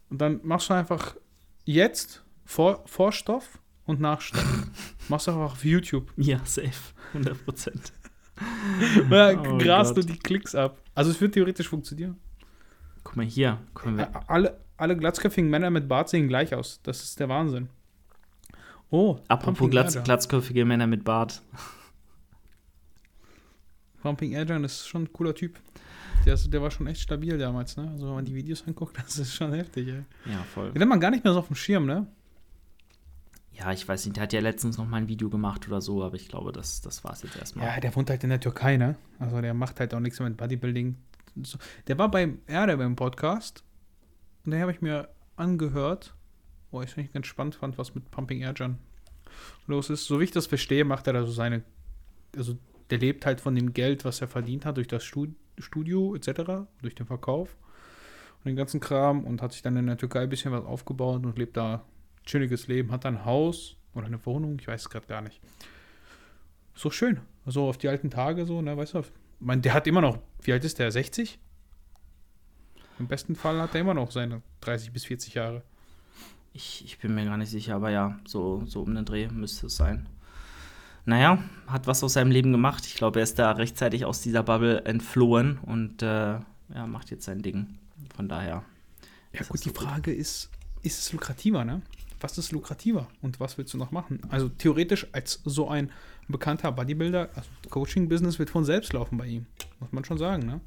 [0.09, 1.15] Und dann machst du einfach
[1.65, 4.70] jetzt Vor Vorstoff und Nachstellen.
[5.10, 6.13] Machst du einfach auf YouTube.
[6.17, 6.94] Ja, safe.
[7.13, 7.94] 100 Prozent.
[9.10, 10.77] oh grast du die Klicks ab.
[10.94, 12.17] Also es wird theoretisch funktionieren.
[13.03, 13.58] Guck mal hier.
[14.27, 16.79] Alle, alle glatzköpfigen Männer mit Bart sehen gleich aus.
[16.84, 17.70] Das ist der Wahnsinn.
[18.89, 19.20] Oh.
[19.27, 21.41] Apropos Glatz, glatzköpfige Männer mit Bart.
[24.01, 25.60] Pumping Adrian ist schon ein cooler Typ.
[26.26, 27.89] Der, ist, der war schon echt stabil damals, ne?
[27.91, 30.04] Also wenn man die Videos anguckt, das ist schon heftig, ey.
[30.26, 30.71] Ja, voll.
[30.71, 32.08] Den hat man gar nicht mehr so auf dem Schirm, ne?
[33.58, 36.04] Ja, ich weiß nicht, der hat ja letztens noch mal ein Video gemacht oder so,
[36.04, 37.65] aber ich glaube, das, das war es jetzt erstmal.
[37.65, 38.96] Ja, der wohnt halt in der Türkei, ne?
[39.20, 40.96] Also der macht halt auch nichts mit Bodybuilding.
[41.88, 43.63] Der war beim Erde beim Podcast
[44.46, 46.15] und den habe ich mir angehört,
[46.72, 48.78] wo ich es eigentlich ganz spannend fand, was mit Pumping Airjan
[49.67, 50.06] los ist.
[50.06, 51.63] So wie ich das verstehe, macht er da so seine,
[52.36, 52.58] also
[52.89, 56.96] der lebt halt von dem Geld, was er verdient hat durch das Studio etc., durch
[56.96, 57.56] den Verkauf
[58.39, 61.26] und den ganzen Kram und hat sich dann in der Türkei ein bisschen was aufgebaut
[61.26, 61.84] und lebt da
[62.27, 65.41] chilliges Leben, hat ein Haus oder eine Wohnung, ich weiß es gerade gar nicht.
[66.75, 67.19] So schön.
[67.45, 69.01] So auf die alten Tage so, ne, weißt du,
[69.39, 71.39] mein, der hat immer noch, wie alt ist der, 60?
[72.99, 75.63] Im besten Fall hat er immer noch seine 30 bis 40 Jahre.
[76.53, 79.67] Ich, ich bin mir gar nicht sicher, aber ja, so, so um den Dreh müsste
[79.67, 80.09] es sein.
[81.05, 82.85] Naja, hat was aus seinem Leben gemacht.
[82.85, 86.39] Ich glaube, er ist da rechtzeitig aus dieser Bubble entflohen und äh,
[86.73, 87.77] ja, macht jetzt sein Ding.
[88.15, 88.63] Von daher.
[89.31, 90.19] Ja, gut, die Frage gut.
[90.19, 90.49] ist,
[90.81, 91.81] ist es lukrativer, ne?
[92.19, 94.21] Was ist lukrativer und was willst du noch machen?
[94.30, 95.91] Also theoretisch als so ein
[96.27, 99.45] bekannter Bodybuilder, also Coaching-Business wird von selbst laufen bei ihm,
[99.80, 100.62] muss man schon sagen, ne?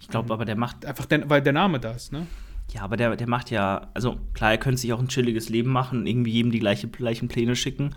[0.00, 0.84] Ich glaube ähm, aber, der macht.
[0.84, 2.26] Einfach, der, weil der Name da ist, ne?
[2.72, 5.70] Ja, aber der, der macht ja, also klar, er könnte sich auch ein chilliges Leben
[5.70, 7.94] machen und irgendwie jedem die gleiche, gleichen Pläne schicken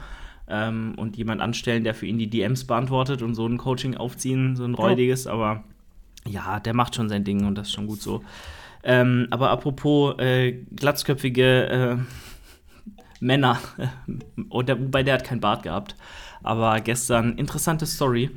[0.47, 4.55] ähm, und jemand anstellen, der für ihn die DMs beantwortet und so ein Coaching aufziehen,
[4.55, 5.31] so ein räudiges, ja.
[5.31, 5.63] aber
[6.27, 8.23] ja, der macht schon sein Ding und das ist schon gut so.
[8.87, 11.97] Ähm, aber apropos äh, glatzköpfige äh,
[13.19, 13.59] Männer,
[14.49, 15.95] oder, wobei der hat kein Bart gehabt,
[16.43, 18.29] aber gestern interessante Story.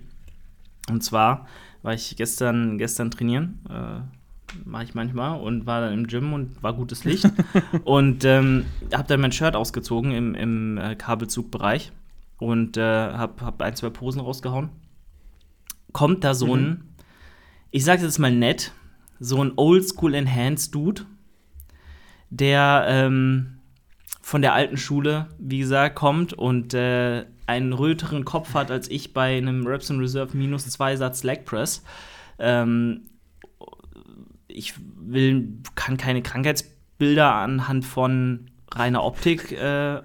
[0.88, 1.46] Und zwar
[1.82, 4.00] war ich gestern, gestern trainieren, äh,
[4.64, 7.30] mache ich manchmal, und war dann im Gym und war gutes Licht.
[7.84, 11.92] und ähm, habe dann mein Shirt ausgezogen im, im äh, Kabelzugbereich
[12.38, 14.70] und äh, habe hab ein, zwei Posen rausgehauen.
[15.92, 16.84] Kommt da so ein, mhm.
[17.70, 18.72] ich sage jetzt mal nett,
[19.20, 21.02] so ein Oldschool Enhanced Dude,
[22.31, 23.59] der ähm,
[24.20, 29.14] von der alten Schule, wie gesagt, kommt und äh, einen röteren Kopf hat als ich
[29.14, 31.83] bei einem Reps and Reserve minus zwei Satz Leg Press.
[32.38, 33.09] Ähm,
[34.46, 40.00] ich will, kann keine Krankheitsbilder anhand von reiner Optik äh,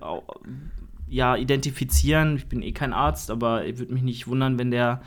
[1.10, 2.38] ja, identifizieren.
[2.38, 5.02] Ich bin eh kein Arzt, aber ich würde mich nicht wundern, wenn der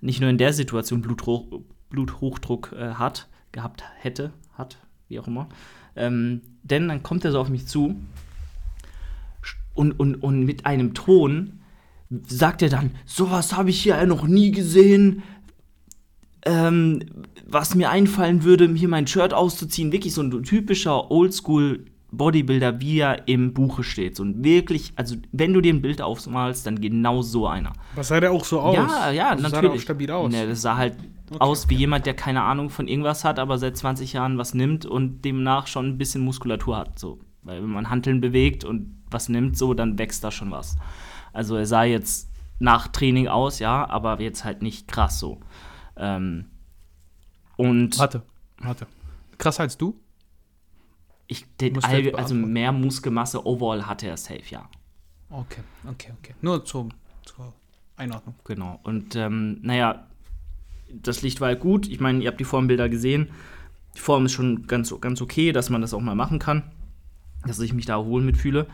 [0.00, 5.48] nicht nur in der Situation Bluthoch, Bluthochdruck äh, hat gehabt hätte, hat, wie auch immer.
[5.96, 7.96] Ähm, denn dann kommt er so auf mich zu
[9.74, 11.60] und, und, und mit einem Ton
[12.26, 15.22] sagt er dann, sowas habe ich hier noch nie gesehen.
[16.44, 17.04] Ähm,
[17.46, 22.98] was mir einfallen würde, hier mein Shirt auszuziehen, wirklich so ein typischer Oldschool Bodybuilder, wie
[22.98, 24.16] er im Buche steht.
[24.16, 27.72] So ein wirklich, also wenn du dir ein Bild aufmalst, dann genau so einer.
[27.94, 28.74] Was sah der auch so aus?
[28.74, 29.52] Ja, ja, also natürlich.
[29.52, 30.32] Sah der auch stabil aus.
[30.32, 30.94] Ne, das sah halt
[31.30, 34.54] Okay, aus wie jemand, der keine Ahnung von irgendwas hat, aber seit 20 Jahren was
[34.54, 36.98] nimmt und demnach schon ein bisschen Muskulatur hat.
[36.98, 37.20] So.
[37.42, 40.76] Weil wenn man Hanteln bewegt und was nimmt, so, dann wächst da schon was.
[41.32, 45.40] Also er sah jetzt nach Training aus, ja, aber jetzt halt nicht krass so.
[45.96, 46.46] Ähm,
[47.56, 48.22] und Warte,
[48.58, 48.86] warte.
[49.38, 49.98] Krasser als du?
[51.30, 54.68] ich, den, jetzt also mehr Muskelmasse overall hatte er safe, ja.
[55.30, 56.34] Okay, okay, okay.
[56.42, 56.88] Nur zum,
[57.24, 57.54] zur
[57.96, 58.34] Einordnung.
[58.42, 58.80] Genau.
[58.82, 60.08] Und ähm, naja,
[60.94, 61.88] das Licht war halt gut.
[61.88, 63.28] Ich meine, ihr habt die Formbilder gesehen.
[63.96, 66.62] Die Form ist schon ganz, ganz okay, dass man das auch mal machen kann.
[67.46, 68.66] Dass ich mich da wohl mitfühle.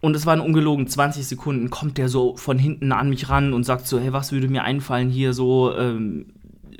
[0.00, 3.64] Und es waren ungelogen 20 Sekunden, kommt der so von hinten an mich ran und
[3.64, 6.26] sagt so, hey, was würde mir einfallen, hier so ähm,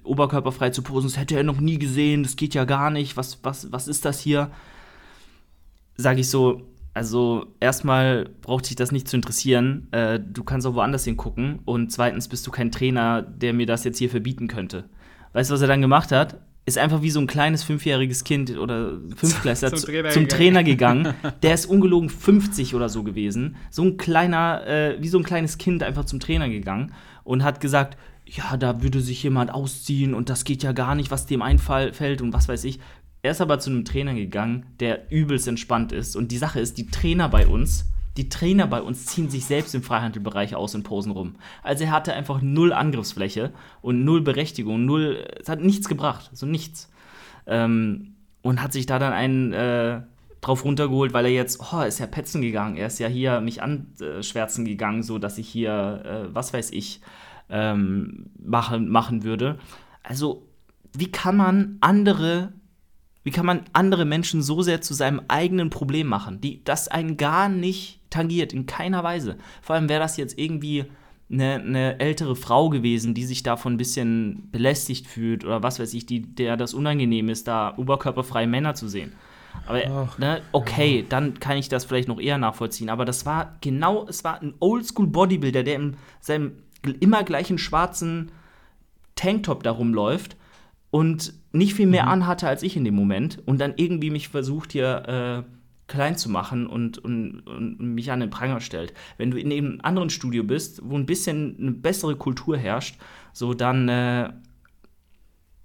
[0.04, 1.08] oberkörperfrei zu posen?
[1.10, 3.16] Das hätte er noch nie gesehen, das geht ja gar nicht.
[3.16, 4.50] Was, was, was ist das hier?
[5.96, 6.62] Sag ich so,
[6.94, 9.88] also erstmal braucht dich das nicht zu interessieren.
[9.92, 11.60] Äh, du kannst auch woanders hingucken.
[11.64, 14.84] Und zweitens bist du kein Trainer, der mir das jetzt hier verbieten könnte.
[15.32, 16.40] Weißt du, was er dann gemacht hat?
[16.66, 20.28] Ist einfach wie so ein kleines fünfjähriges Kind oder Fünftklässler Zum zu- Trainer zum gegangen.
[20.38, 21.14] Trainer gegangen.
[21.42, 23.56] Der ist ungelogen 50 oder so gewesen.
[23.70, 26.92] So ein kleiner, äh, wie so ein kleines Kind einfach zum Trainer gegangen
[27.24, 27.96] und hat gesagt,
[28.26, 32.20] ja, da würde sich jemand ausziehen und das geht ja gar nicht, was dem einfällt
[32.20, 32.78] und was weiß ich.
[33.28, 36.16] Er ist aber zu einem Trainer gegangen, der übelst entspannt ist.
[36.16, 37.84] Und die Sache ist, die Trainer bei uns,
[38.16, 41.34] die Trainer bei uns ziehen sich selbst im Freihandelbereich aus und posen rum.
[41.62, 46.46] Also er hatte einfach null Angriffsfläche und null Berechtigung, null, es hat nichts gebracht, so
[46.46, 46.90] nichts.
[47.46, 50.00] Ähm, und hat sich da dann einen äh,
[50.40, 53.62] drauf runtergeholt, weil er jetzt, oh, ist ja petzen gegangen, er ist ja hier mich
[53.62, 57.02] anschwärzen gegangen, so dass ich hier, äh, was weiß ich,
[57.50, 59.58] ähm, machen, machen würde.
[60.02, 60.48] Also,
[60.96, 62.54] wie kann man andere,
[63.28, 67.18] wie kann man andere Menschen so sehr zu seinem eigenen Problem machen, die das einen
[67.18, 69.36] gar nicht tangiert, in keiner Weise.
[69.60, 70.86] Vor allem wäre das jetzt irgendwie
[71.30, 75.92] eine, eine ältere Frau gewesen, die sich davon ein bisschen belästigt fühlt oder was weiß
[75.92, 79.12] ich, die, der das unangenehm ist, da oberkörperfreie Männer zu sehen.
[79.66, 82.88] Aber Ach, ne, okay, dann kann ich das vielleicht noch eher nachvollziehen.
[82.88, 86.52] Aber das war genau, es war ein Oldschool-Bodybuilder, der in seinem
[87.00, 88.32] immer gleichen schwarzen
[89.16, 90.38] Tanktop da rumläuft
[90.90, 94.72] und nicht viel mehr anhatte als ich in dem Moment und dann irgendwie mich versucht
[94.72, 95.52] hier äh,
[95.86, 98.92] klein zu machen und, und, und mich an den Pranger stellt.
[99.16, 102.98] Wenn du in einem anderen Studio bist, wo ein bisschen eine bessere Kultur herrscht,
[103.32, 104.30] so dann äh,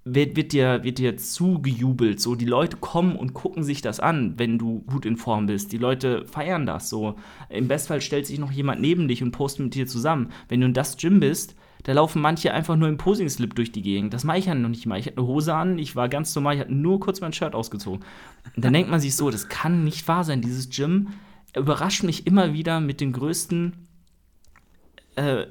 [0.06, 2.20] wird, wird, dir, wird dir zugejubelt.
[2.20, 5.72] So, die Leute kommen und gucken sich das an, wenn du gut in Form bist.
[5.72, 6.90] Die Leute feiern das.
[6.90, 7.16] So,
[7.50, 10.30] im Bestfall stellt sich noch jemand neben dich und postet mit dir zusammen.
[10.50, 13.82] Wenn du in das Gym bist, da laufen manche einfach nur im Posing-Slip durch die
[13.82, 14.14] Gegend.
[14.14, 14.98] Das mache ich ja noch nicht mal.
[14.98, 17.56] Ich hatte eine Hose an, ich war ganz normal, ich hatte nur kurz mein Shirt
[17.56, 18.06] ausgezogen.
[18.56, 20.42] Und dann denkt man sich so, das kann nicht wahr sein.
[20.42, 21.10] Dieses Gym
[21.56, 23.74] überrascht mich immer wieder mit den größten
[25.16, 25.46] äh,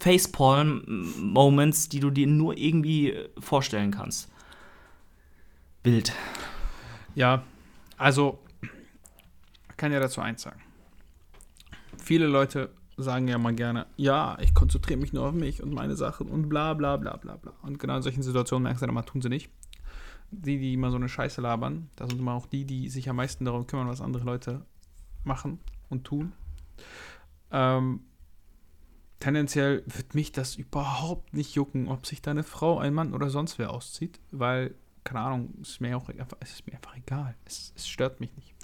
[0.00, 4.28] Facepalm-Moments, die du dir nur irgendwie vorstellen kannst.
[5.82, 6.12] Bild.
[7.14, 7.44] Ja,
[7.96, 8.38] also,
[9.76, 10.60] kann ja dazu eins sagen.
[12.02, 12.70] Viele Leute
[13.02, 16.48] sagen ja mal gerne, ja, ich konzentriere mich nur auf mich und meine Sachen und
[16.48, 17.52] bla bla bla bla bla.
[17.62, 19.50] Und genau in solchen Situationen merkst du dann mal, tun sie nicht.
[20.32, 23.16] Die, die immer so eine Scheiße labern, das sind immer auch die, die sich am
[23.16, 24.64] meisten darum kümmern, was andere Leute
[25.24, 25.58] machen
[25.88, 26.32] und tun.
[27.50, 28.00] Ähm,
[29.18, 33.28] tendenziell wird mich das überhaupt nicht jucken, ob sich da eine Frau, ein Mann oder
[33.28, 34.74] sonst wer auszieht, weil,
[35.10, 37.34] keine Ahnung, es ist mir auch ist mir einfach egal.
[37.44, 38.54] Es, es stört mich nicht.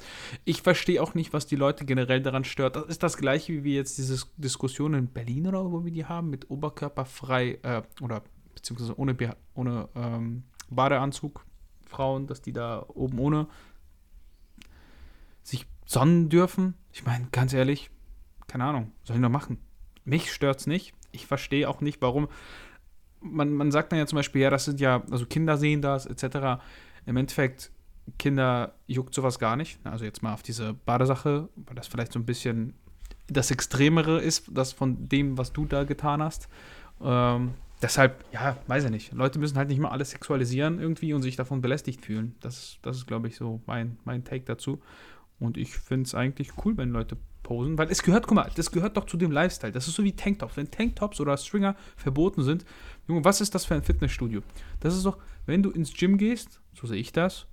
[0.45, 2.77] Ich verstehe auch nicht, was die Leute generell daran stört.
[2.77, 6.05] Das ist das gleiche, wie wir jetzt diese Diskussion in Berlin oder wo wir die
[6.05, 8.23] haben, mit oberkörperfrei äh, oder
[8.55, 9.17] beziehungsweise ohne,
[9.55, 11.45] ohne ähm, Badeanzug
[11.85, 13.49] Frauen, dass die da oben ohne
[15.43, 16.75] sich sonnen dürfen.
[16.93, 17.91] Ich meine, ganz ehrlich,
[18.47, 19.59] keine Ahnung, sollen doch machen.
[20.05, 20.95] Mich stört's nicht.
[21.11, 22.29] Ich verstehe auch nicht, warum.
[23.21, 26.07] Man, man sagt dann ja zum Beispiel, ja, das sind ja, also Kinder sehen das,
[26.07, 26.61] etc.
[27.07, 27.71] Im Endeffekt,
[28.19, 29.79] Kinder juckt sowas gar nicht.
[29.85, 32.75] Also jetzt mal auf diese Badesache, weil das vielleicht so ein bisschen
[33.29, 36.49] das Extremere ist, das von dem, was du da getan hast.
[37.03, 39.13] Ähm, deshalb, ja, weiß ich nicht.
[39.13, 42.37] Leute müssen halt nicht mal alles sexualisieren irgendwie und sich davon belästigt fühlen.
[42.41, 44.81] Das, ist- das ist, glaube ich, so mein, mein Take dazu.
[45.39, 48.71] Und ich finde es eigentlich cool, wenn Leute posen, weil es gehört, guck mal, das
[48.73, 49.73] gehört doch zu dem Lifestyle.
[49.73, 50.57] Das ist so wie Tanktops.
[50.57, 52.65] Wenn Tanktops oder Stringer verboten sind,
[53.09, 54.43] Junge, was ist das für ein Fitnessstudio?
[54.81, 57.47] Das ist doch, wenn du ins Gym gehst, so sehe ich das,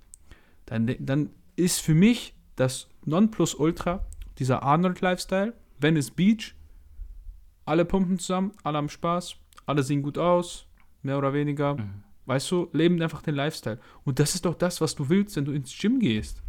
[0.66, 4.04] dann, dann ist für mich das Nonplusultra
[4.38, 6.54] dieser Arnold-Lifestyle, Venice Beach,
[7.64, 9.36] alle pumpen zusammen, alle haben Spaß,
[9.66, 10.66] alle sehen gut aus,
[11.02, 11.76] mehr oder weniger.
[12.26, 13.78] Weißt du, leben einfach den Lifestyle.
[14.04, 16.42] Und das ist doch das, was du willst, wenn du ins Gym gehst.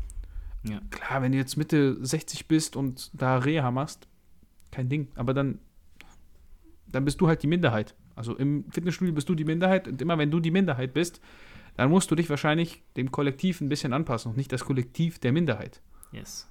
[0.64, 0.80] Ja.
[0.90, 4.08] Klar, wenn du jetzt Mitte 60 bist und da Reha machst,
[4.72, 5.10] kein Ding.
[5.16, 5.60] Aber dann,
[6.88, 7.94] dann bist du halt die Minderheit.
[8.16, 11.22] Also im Fitnessstudio bist du die Minderheit und immer wenn du die Minderheit bist,
[11.78, 15.32] dann musst du dich wahrscheinlich dem Kollektiv ein bisschen anpassen und nicht das Kollektiv der
[15.32, 15.82] Minderheit.
[16.12, 16.48] Yes.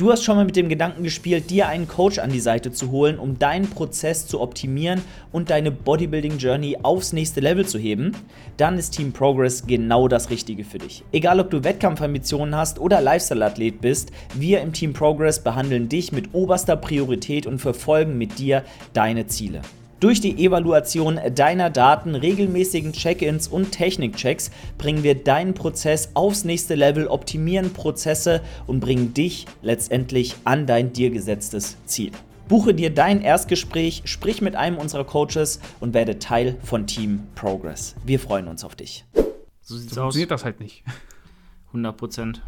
[0.00, 2.90] Du hast schon mal mit dem Gedanken gespielt, dir einen Coach an die Seite zu
[2.90, 8.16] holen, um deinen Prozess zu optimieren und deine Bodybuilding Journey aufs nächste Level zu heben?
[8.56, 11.04] Dann ist Team Progress genau das Richtige für dich.
[11.12, 16.32] Egal ob du Wettkampfambitionen hast oder Lifestyle-Athlet bist, wir im Team Progress behandeln dich mit
[16.32, 19.60] oberster Priorität und verfolgen mit dir deine Ziele.
[20.00, 26.74] Durch die Evaluation deiner Daten, regelmäßigen Check-ins und Technikchecks bringen wir deinen Prozess aufs nächste
[26.74, 32.12] Level, optimieren Prozesse und bringen dich letztendlich an dein dir gesetztes Ziel.
[32.48, 37.94] Buche dir dein Erstgespräch, sprich mit einem unserer Coaches und werde Teil von Team Progress.
[38.02, 39.04] Wir freuen uns auf dich.
[39.60, 40.40] So so funktioniert aus.
[40.40, 40.82] das halt nicht.
[41.68, 42.42] 100 Prozent.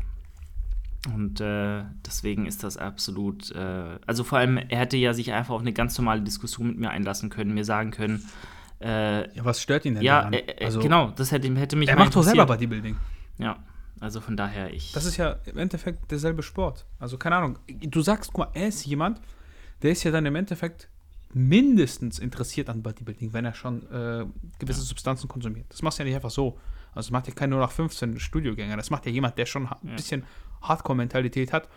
[1.12, 5.54] Und äh, deswegen ist das absolut, äh, also vor allem, er hätte ja sich einfach
[5.54, 8.24] auf eine ganz normale Diskussion mit mir einlassen können, mir sagen können,
[8.80, 10.32] äh, ja, was stört ihn denn ja, daran?
[10.34, 12.96] Äh, also, genau, das hätte, hätte mich Er macht doch selber Bodybuilding.
[13.38, 13.58] Ja,
[14.00, 14.92] also von daher ich.
[14.92, 16.86] Das ist ja im Endeffekt derselbe Sport.
[16.98, 19.20] Also keine Ahnung, du sagst, guck mal, er ist jemand,
[19.82, 20.88] der ist ja dann im Endeffekt
[21.34, 24.26] mindestens interessiert an Bodybuilding, wenn er schon äh,
[24.58, 24.86] gewisse ja.
[24.86, 25.66] Substanzen konsumiert.
[25.70, 26.58] Das machst du ja nicht einfach so.
[26.94, 28.76] Also das macht ja kein nur nach 15 Studiogänger.
[28.76, 30.24] Das macht ja jemand, der schon ein bisschen
[30.62, 31.68] Hardcore-Mentalität hat.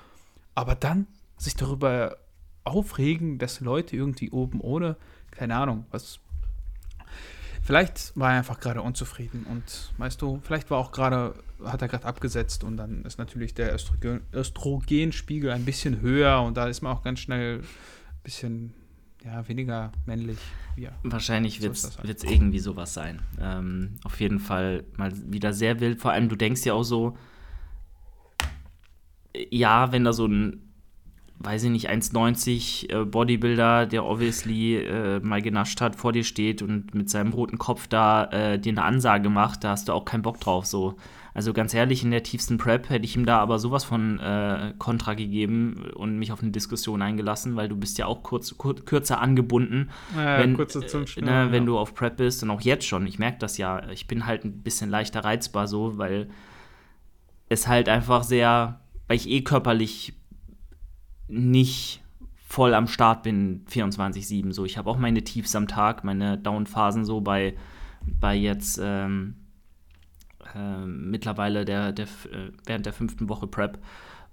[0.53, 2.17] Aber dann sich darüber
[2.63, 4.97] aufregen, dass Leute irgendwie oben ohne,
[5.31, 6.19] keine Ahnung, was.
[7.61, 11.87] Vielleicht war er einfach gerade unzufrieden und weißt du, vielleicht war auch gerade, hat er
[11.87, 16.81] gerade abgesetzt und dann ist natürlich der Östrogen, Östrogenspiegel ein bisschen höher und da ist
[16.81, 18.73] man auch ganz schnell ein bisschen
[19.23, 20.37] ja, weniger männlich.
[20.75, 20.91] Ja.
[21.01, 22.23] Wahrscheinlich wird es halt.
[22.23, 23.21] irgendwie sowas sein.
[23.39, 25.99] Ähm, auf jeden Fall mal wieder sehr wild.
[25.99, 27.17] Vor allem, du denkst ja auch so,
[29.49, 30.61] ja, wenn da so ein,
[31.39, 36.61] weiß ich nicht, 1,90 äh, Bodybuilder, der obviously äh, mal genascht hat, vor dir steht
[36.61, 40.05] und mit seinem roten Kopf da äh, dir eine Ansage macht, da hast du auch
[40.05, 40.65] keinen Bock drauf.
[40.65, 40.95] So.
[41.35, 44.73] Also ganz ehrlich, in der tiefsten Prep hätte ich ihm da aber sowas von äh,
[44.77, 48.73] Kontra gegeben und mich auf eine Diskussion eingelassen, weil du bist ja auch kurz, kur
[48.73, 51.51] kürzer angebunden, ja, wenn, äh, ne, ja.
[51.51, 53.05] wenn du auf Prep bist und auch jetzt schon.
[53.05, 53.89] Ich merke das ja.
[53.89, 56.29] Ich bin halt ein bisschen leichter reizbar so, weil
[57.49, 60.13] es halt einfach sehr, weil ich eh körperlich
[61.27, 62.03] nicht
[62.47, 64.53] voll am Start bin, 24-7.
[64.53, 67.55] So, ich habe auch meine Tiefs am Tag, meine Down-Phasen so bei,
[68.01, 68.79] bei jetzt.
[68.81, 69.35] Ähm,
[70.53, 73.79] äh, mittlerweile der, der, äh, während der fünften Woche Prep.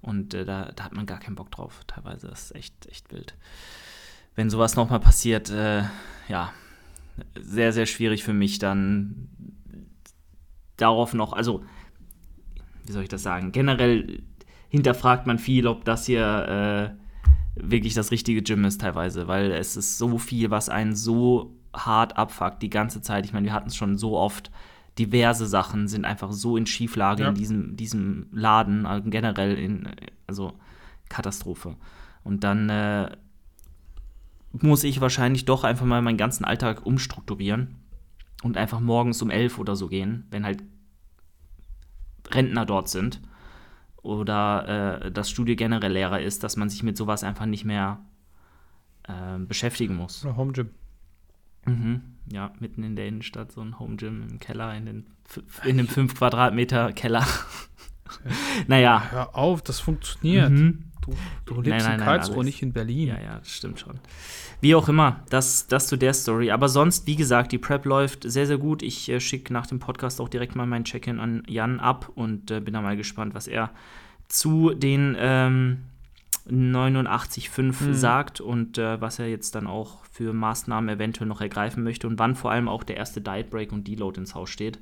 [0.01, 1.81] Und äh, da, da, hat man gar keinen Bock drauf.
[1.87, 3.37] Teilweise ist echt, echt wild.
[4.35, 5.85] Wenn sowas nochmal passiert, äh,
[6.29, 6.53] ja,
[7.41, 9.29] sehr, sehr schwierig für mich dann
[10.77, 11.65] darauf noch, also,
[12.85, 13.53] wie soll ich das sagen?
[13.53, 14.23] Generell
[14.73, 19.77] hinterfragt man viel, ob das hier äh, wirklich das richtige Gym ist teilweise, weil es
[19.77, 23.27] ist so viel, was einen so hart abfuckt die ganze Zeit.
[23.27, 24.51] Ich meine, wir hatten es schon so oft,
[24.99, 27.29] diverse Sachen sind einfach so in Schieflage ja.
[27.29, 29.91] in diesem, diesem Laden, also generell in,
[30.27, 30.55] also
[31.11, 31.77] Katastrophe.
[32.25, 33.11] Und dann äh,
[34.53, 37.77] muss ich wahrscheinlich doch einfach mal meinen ganzen Alltag umstrukturieren
[38.43, 40.63] und einfach morgens um elf oder so gehen, wenn halt
[42.31, 43.21] Rentner dort sind
[44.03, 48.01] oder äh, das Studio generell leerer ist, dass man sich mit sowas einfach nicht mehr
[49.05, 50.25] äh, beschäftigen muss.
[50.25, 50.71] Oder Home Gym.
[51.67, 52.03] Mhm.
[52.31, 55.07] Ja, mitten in der Innenstadt, so ein Home Gym im Keller, in, den,
[55.65, 57.27] in dem 5 Quadratmeter Keller.
[58.67, 59.11] naja.
[59.11, 60.51] Hör auf, das funktioniert.
[60.51, 60.92] Mhm.
[61.03, 61.15] Du,
[61.47, 63.09] du lebst nein, nein, in Karlsruhe, nein, nicht in Berlin.
[63.09, 63.99] Ja, ja, das stimmt schon.
[64.61, 66.51] Wie auch immer, das, das zu der Story.
[66.51, 68.83] Aber sonst, wie gesagt, die Prep läuft sehr, sehr gut.
[68.83, 72.51] Ich äh, schicke nach dem Podcast auch direkt mal mein Check-in an Jan ab und
[72.51, 73.71] äh, bin da mal gespannt, was er
[74.29, 75.79] zu den ähm,
[76.49, 77.95] 89,5 mhm.
[77.95, 82.19] sagt und äh, was er jetzt dann auch für Maßnahmen eventuell noch ergreifen möchte und
[82.19, 84.79] wann vor allem auch der erste Diet Break und Deload ins Haus steht.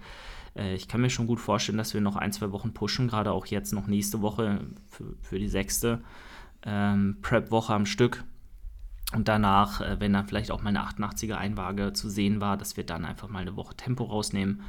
[0.61, 3.33] Äh, ich kann mir schon gut vorstellen, dass wir noch ein, zwei Wochen pushen, gerade
[3.33, 6.03] auch jetzt noch nächste Woche für, für die sechste
[6.65, 8.25] ähm, Prep-Woche am Stück.
[9.15, 12.85] Und danach, äh, wenn dann vielleicht auch meine 88er Einwaage zu sehen war, dass wir
[12.85, 14.63] dann einfach mal eine Woche Tempo rausnehmen.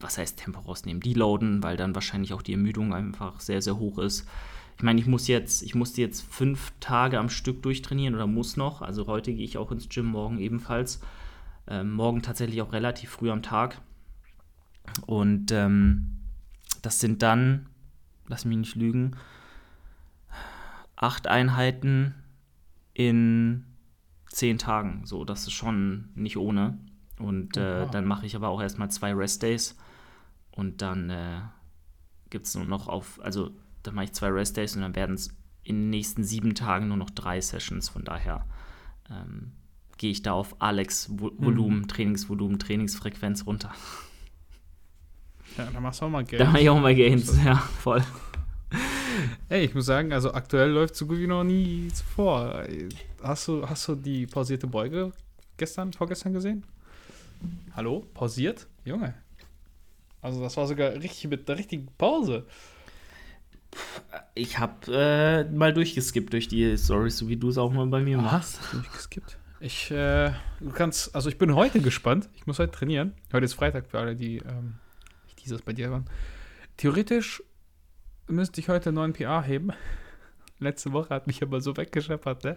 [0.00, 1.00] Was heißt Tempo rausnehmen?
[1.00, 4.28] Deloaden, weil dann wahrscheinlich auch die Ermüdung einfach sehr, sehr hoch ist
[4.78, 8.56] ich meine, ich muss jetzt, ich musste jetzt fünf Tage am Stück durchtrainieren oder muss
[8.56, 8.80] noch.
[8.80, 11.00] Also heute gehe ich auch ins Gym, morgen ebenfalls.
[11.66, 13.80] Ähm, morgen tatsächlich auch relativ früh am Tag.
[15.06, 16.18] Und ähm,
[16.82, 17.66] das sind dann,
[18.26, 19.16] lass mich nicht lügen,
[20.96, 22.14] acht Einheiten
[22.94, 23.64] in
[24.30, 25.02] zehn Tagen.
[25.04, 26.78] So, das ist schon nicht ohne.
[27.18, 29.76] Und äh, dann mache ich aber auch erstmal zwei Rest Days.
[30.52, 31.40] Und dann äh,
[32.30, 33.50] gibt es nur noch auf, also
[33.82, 35.28] dann mache ich zwei Rest-Days und dann werden es
[35.62, 37.88] in den nächsten sieben Tagen nur noch drei Sessions.
[37.88, 38.46] Von daher
[39.10, 39.52] ähm,
[39.96, 41.88] gehe ich da auf Alex Volumen, mhm.
[41.88, 43.72] Trainingsvolumen, Trainingsfrequenz runter.
[45.58, 46.38] Ja, dann machst du auch mal Gains.
[46.38, 48.02] Da mache ich auch mal Gains, ja, voll.
[49.48, 52.62] Ey, ich muss sagen, also aktuell läuft so gut wie noch nie zuvor.
[53.22, 55.12] Hast du, hast du die pausierte Beuge
[55.56, 56.64] gestern, vorgestern gesehen?
[57.74, 58.06] Hallo?
[58.14, 58.68] Pausiert?
[58.84, 59.14] Junge.
[60.22, 62.46] Also das war sogar richtig mit der richtigen Pause.
[64.34, 68.00] Ich habe äh, mal durchgeskippt durch die Stories, so wie du es auch mal bei
[68.00, 68.60] mir machst.
[68.72, 69.38] Durchgeskippt.
[69.58, 72.28] Ich, äh, du kannst, also ich bin heute gespannt.
[72.36, 73.14] Ich muss heute trainieren.
[73.32, 74.74] Heute ist Freitag für alle, die ähm,
[75.48, 76.04] dieses bei dir waren.
[76.76, 77.42] Theoretisch
[78.26, 79.70] müsste ich heute einen neuen PA heben.
[80.60, 82.56] Letzte Woche hat mich aber so weggescheppert, ne?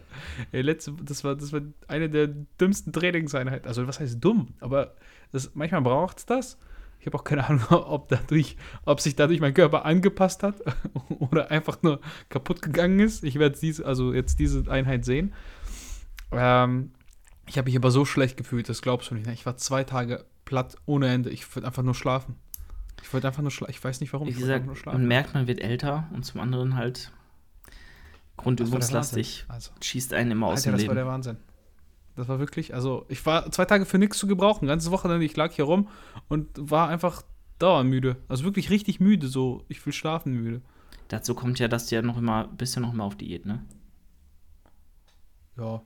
[0.52, 3.68] Letzte, das, war, das war eine der dümmsten Trainingseinheiten.
[3.68, 4.56] Also, was heißt dumm?
[4.60, 4.96] Aber
[5.32, 6.58] das, manchmal braucht es das.
[7.00, 10.56] Ich habe auch keine Ahnung, ob, dadurch, ob sich dadurch mein Körper angepasst hat
[11.20, 12.00] oder einfach nur
[12.30, 13.24] kaputt gegangen ist.
[13.24, 15.34] Ich werde diese, also jetzt diese Einheit sehen.
[16.32, 16.92] Ähm,
[17.48, 19.28] ich habe mich aber so schlecht gefühlt, das glaubst du nicht.
[19.28, 19.34] Ne?
[19.34, 21.30] Ich war zwei Tage platt ohne Ende.
[21.30, 22.36] Ich wollte einfach nur schlafen.
[23.04, 23.72] Ich wollte einfach nur schlafen.
[23.72, 24.28] Ich weiß nicht warum.
[24.28, 27.12] Wie gesagt, man merkt, man wird älter und zum anderen halt
[28.38, 29.46] grundübungslastig.
[29.48, 30.90] Also, schießt einen immer aus Alter, dem das Leben.
[30.90, 31.38] Das war der Wahnsinn.
[32.16, 34.68] Das war wirklich, also ich war zwei Tage für nichts zu gebrauchen.
[34.68, 35.88] Ganze Woche dann, ich lag hier rum
[36.28, 37.24] und war einfach
[37.60, 38.18] dauermüde.
[38.28, 40.62] Also wirklich richtig müde, so ich will schlafen müde.
[41.08, 43.66] Dazu kommt ja, dass du ja noch immer, bist ja noch immer auf Diät, ne?
[45.58, 45.82] Ja,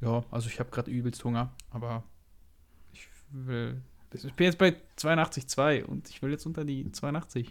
[0.00, 2.04] ja, also ich habe gerade übelst Hunger, aber
[2.92, 7.50] ich will ich bin jetzt bei 82,2 und ich will jetzt unter die 82.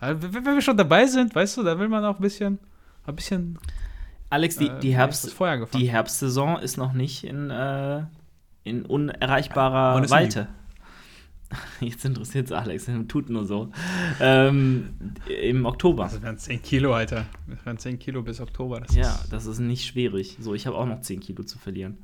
[0.00, 2.58] Also, wenn wir schon dabei sind, weißt du, da will man auch ein bisschen,
[3.06, 3.58] ein bisschen.
[4.30, 5.36] Alex, die, die, äh, Herbst,
[5.74, 8.04] die Herbstsaison ist noch nicht in, äh,
[8.64, 10.48] in unerreichbarer ja, Weite.
[11.80, 13.70] Jetzt interessiert es Alex, tut nur so.
[14.20, 14.94] Ähm,
[15.26, 16.04] Im Oktober.
[16.04, 17.26] Das wären 10 Kilo, Alter.
[17.48, 18.80] Das wären 10 Kilo bis Oktober.
[18.80, 20.36] Das ja, das ist nicht schwierig.
[20.40, 21.98] So, ich habe auch noch 10 Kilo zu verlieren.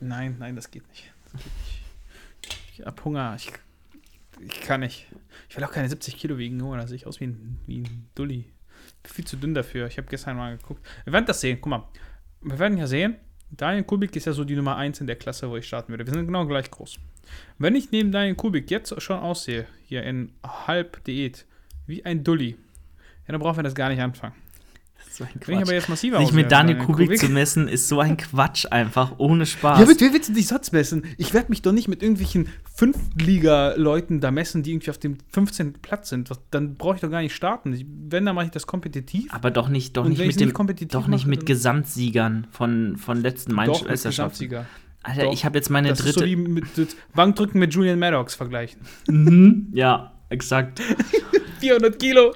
[0.00, 1.12] Nein, nein, das geht nicht.
[1.24, 1.81] Das geht nicht.
[2.82, 3.36] Ich hab Hunger.
[3.36, 3.52] Ich,
[4.40, 5.06] ich kann nicht.
[5.48, 6.58] Ich will auch keine 70 Kilo wiegen.
[6.58, 8.46] Junge, da sehe ich aus wie ein, wie ein Dulli.
[9.04, 9.86] Viel zu dünn dafür.
[9.86, 10.84] Ich habe gestern mal geguckt.
[11.04, 11.58] Wir werden das sehen.
[11.60, 11.88] Guck mal.
[12.40, 13.16] Wir werden ja sehen.
[13.50, 16.06] Daniel Kubik ist ja so die Nummer 1 in der Klasse, wo ich starten würde.
[16.06, 16.98] Wir sind genau gleich groß.
[17.58, 21.46] Wenn ich neben Daniel Kubik jetzt schon aussehe, hier in Halb-Diät,
[21.86, 22.56] wie ein Dulli,
[23.26, 24.34] ja, dann brauchen wir das gar nicht anfangen.
[25.22, 25.56] So ein Quatsch.
[25.56, 28.66] Ich aber jetzt massiver Sich mit Daniel Kubik, Kubik, zu messen, ist so ein Quatsch
[28.70, 29.80] einfach, ohne Spaß.
[29.80, 31.04] Ja, mit wer willst du dich sonst messen?
[31.16, 35.74] Ich werde mich doch nicht mit irgendwelchen Fünftliga-Leuten da messen, die irgendwie auf dem 15.
[35.74, 36.30] Platz sind.
[36.50, 37.78] Dann brauche ich doch gar nicht starten.
[38.08, 39.32] Wenn, dann mache ich das kompetitiv.
[39.32, 43.54] Aber doch nicht, doch nicht mit dem, nicht doch nicht mit Gesamtsiegern von, von letzten
[43.54, 44.66] Meisterschaften.
[45.04, 46.10] Alter, doch, ich habe jetzt meine das dritte.
[46.10, 46.64] Ist so wie mit
[47.14, 48.80] Bankdrücken mit Julian Maddox vergleichen.
[49.08, 50.80] Mhm, ja, exakt.
[51.60, 52.34] 400 Kilo.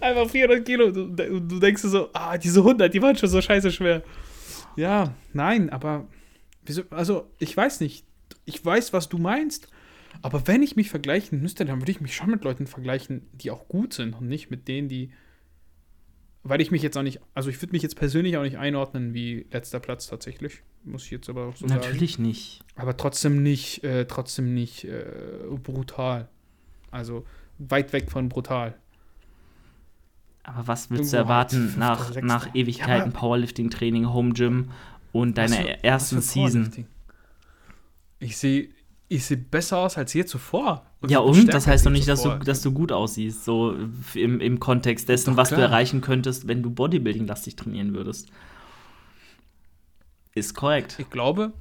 [0.00, 0.90] Einfach 400 Kilo.
[0.90, 4.02] Du, du denkst so, ah, diese 100, die waren schon so scheiße schwer.
[4.76, 6.06] Ja, nein, aber
[6.64, 8.04] wieso, also ich weiß nicht.
[8.44, 9.68] Ich weiß, was du meinst.
[10.22, 13.50] Aber wenn ich mich vergleichen müsste, dann würde ich mich schon mit Leuten vergleichen, die
[13.50, 15.12] auch gut sind und nicht mit denen, die.
[16.42, 19.12] Weil ich mich jetzt auch nicht, also ich würde mich jetzt persönlich auch nicht einordnen
[19.12, 20.62] wie letzter Platz tatsächlich.
[20.84, 21.92] Muss ich jetzt aber auch so Natürlich sagen.
[21.92, 22.60] Natürlich nicht.
[22.76, 25.04] Aber trotzdem nicht, äh, trotzdem nicht äh,
[25.62, 26.28] brutal.
[26.90, 27.26] Also
[27.58, 28.79] weit weg von brutal.
[30.54, 34.70] Aber was willst du erwarten nach, nach Ewigkeiten Powerlifting-Training, Home Gym
[35.12, 36.86] und deiner ersten Season?
[38.18, 38.68] Ich sehe
[39.08, 40.86] ich seh besser aus als je zuvor.
[41.00, 43.74] Und ja, und das heißt doch nicht, dass du, dass du gut aussiehst, so
[44.14, 48.28] im, im Kontext dessen, was du erreichen könntest, wenn du Bodybuilding-lastig trainieren würdest.
[50.34, 50.96] Ist korrekt.
[50.98, 51.52] Ich glaube,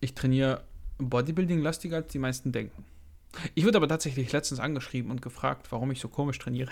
[0.00, 0.64] ich trainiere
[0.98, 2.84] Bodybuilding-lastiger, als die meisten denken.
[3.54, 6.70] Ich wurde aber tatsächlich letztens angeschrieben und gefragt, warum ich so komisch trainiere.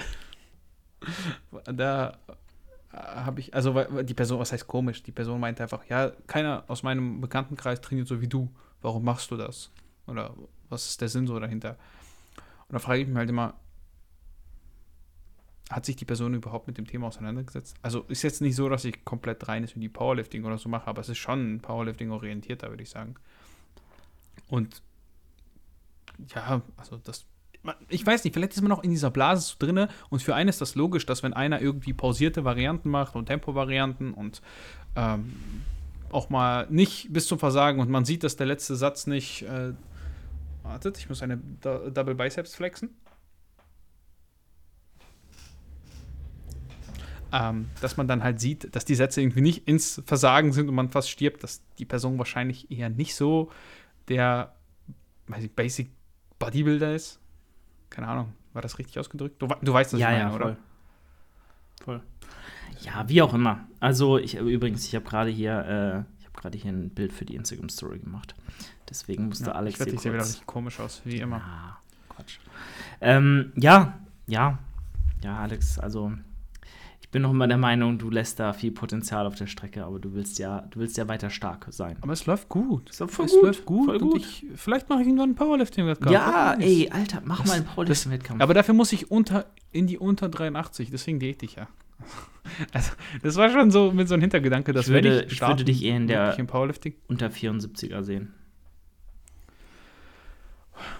[1.64, 2.18] Da
[2.92, 5.02] habe ich, also die Person, was heißt komisch?
[5.02, 8.50] Die Person meinte einfach, ja, keiner aus meinem Bekanntenkreis trainiert so wie du.
[8.82, 9.70] Warum machst du das?
[10.06, 10.34] Oder
[10.68, 11.76] was ist der Sinn so dahinter?
[12.68, 13.54] Und da frage ich mich halt immer,
[15.70, 17.76] hat sich die Person überhaupt mit dem Thema auseinandergesetzt?
[17.80, 20.68] Also ist jetzt nicht so, dass ich komplett rein ist in die Powerlifting oder so
[20.68, 23.14] mache, aber es ist schon Powerlifting-orientierter, würde ich sagen.
[24.48, 24.82] Und
[26.34, 27.24] ja, also das
[27.88, 30.48] ich weiß nicht, vielleicht ist man noch in dieser Blase so drinne und für einen
[30.48, 34.40] ist das logisch, dass wenn einer irgendwie pausierte Varianten macht und Tempo-Varianten und
[34.96, 35.32] ähm,
[36.10, 39.42] auch mal nicht bis zum Versagen und man sieht, dass der letzte Satz nicht.
[39.42, 39.74] Äh,
[40.62, 42.90] wartet, ich muss eine Double Biceps flexen.
[47.32, 50.74] Ähm, dass man dann halt sieht, dass die Sätze irgendwie nicht ins Versagen sind und
[50.74, 53.50] man fast stirbt, dass die Person wahrscheinlich eher nicht so
[54.08, 54.56] der
[55.28, 55.90] weiß ich, Basic
[56.40, 57.19] Bodybuilder ist
[57.90, 59.40] keine Ahnung, war das richtig ausgedrückt?
[59.42, 60.56] Du, du weißt, was ja, ich meine, ja, oder?
[61.84, 62.00] Voll.
[62.82, 63.66] Ja, wie auch immer.
[63.78, 67.24] Also, ich übrigens, ich habe gerade hier, äh, ich habe gerade hier ein Bild für
[67.24, 68.34] die Instagram Story gemacht.
[68.88, 71.38] Deswegen musste Ja, Alex ich wette, hier ich sehe wieder richtig komisch aus, wie immer.
[71.38, 71.78] Ja,
[72.08, 72.38] Quatsch.
[73.00, 74.58] Ähm, ja, ja,
[75.22, 76.12] ja, Alex, also
[77.10, 79.98] ich bin noch immer der Meinung, du lässt da viel Potenzial auf der Strecke, aber
[79.98, 81.96] du willst ja, du willst ja weiter stark sein.
[82.02, 82.88] Aber es läuft gut.
[83.00, 83.86] Doch voll es gut, läuft gut.
[83.86, 84.20] voll gut.
[84.20, 86.12] Ich, vielleicht mache ich irgendwann einen Powerlifting-Wettkampf.
[86.12, 88.40] Ja, ey, Alter, mach Das- mal einen Powerlifting-Wettkampf.
[88.40, 91.66] Aber dafür muss ich unter, in die unter 83, deswegen diät ich ja.
[92.72, 92.92] Also,
[93.24, 95.84] das war schon so mit so einem Hintergedanke, dass Ich würde- ich, ich würde dich
[95.84, 96.30] eher in der-.
[97.08, 98.34] Unter 74er sehen.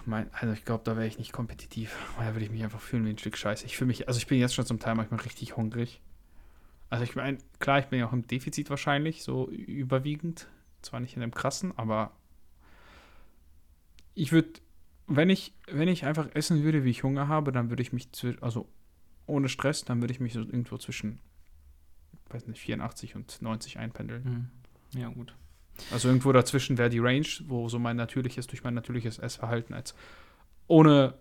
[0.05, 1.95] Mein, also ich glaube, da wäre ich nicht kompetitiv.
[2.17, 3.65] Da würde ich mich einfach fühlen wie ein Stück Scheiße.
[3.65, 6.01] Ich fühle mich, also ich bin jetzt schon zum Teil manchmal richtig hungrig.
[6.89, 10.47] Also ich meine, klar, ich bin ja auch im Defizit wahrscheinlich, so überwiegend.
[10.81, 12.11] Zwar nicht in einem krassen, aber
[14.15, 14.49] ich würde,
[15.07, 18.09] wenn ich, wenn ich einfach essen würde, wie ich Hunger habe, dann würde ich mich,
[18.41, 18.67] also
[19.27, 21.19] ohne Stress, dann würde ich mich so irgendwo zwischen,
[22.29, 24.23] weiß nicht, 84 und 90 einpendeln.
[24.23, 24.99] Hm.
[24.99, 25.35] Ja, gut.
[25.91, 29.95] Also irgendwo dazwischen wäre die Range, wo so mein natürliches, durch mein natürliches Essverhalten als
[30.67, 31.15] ohne,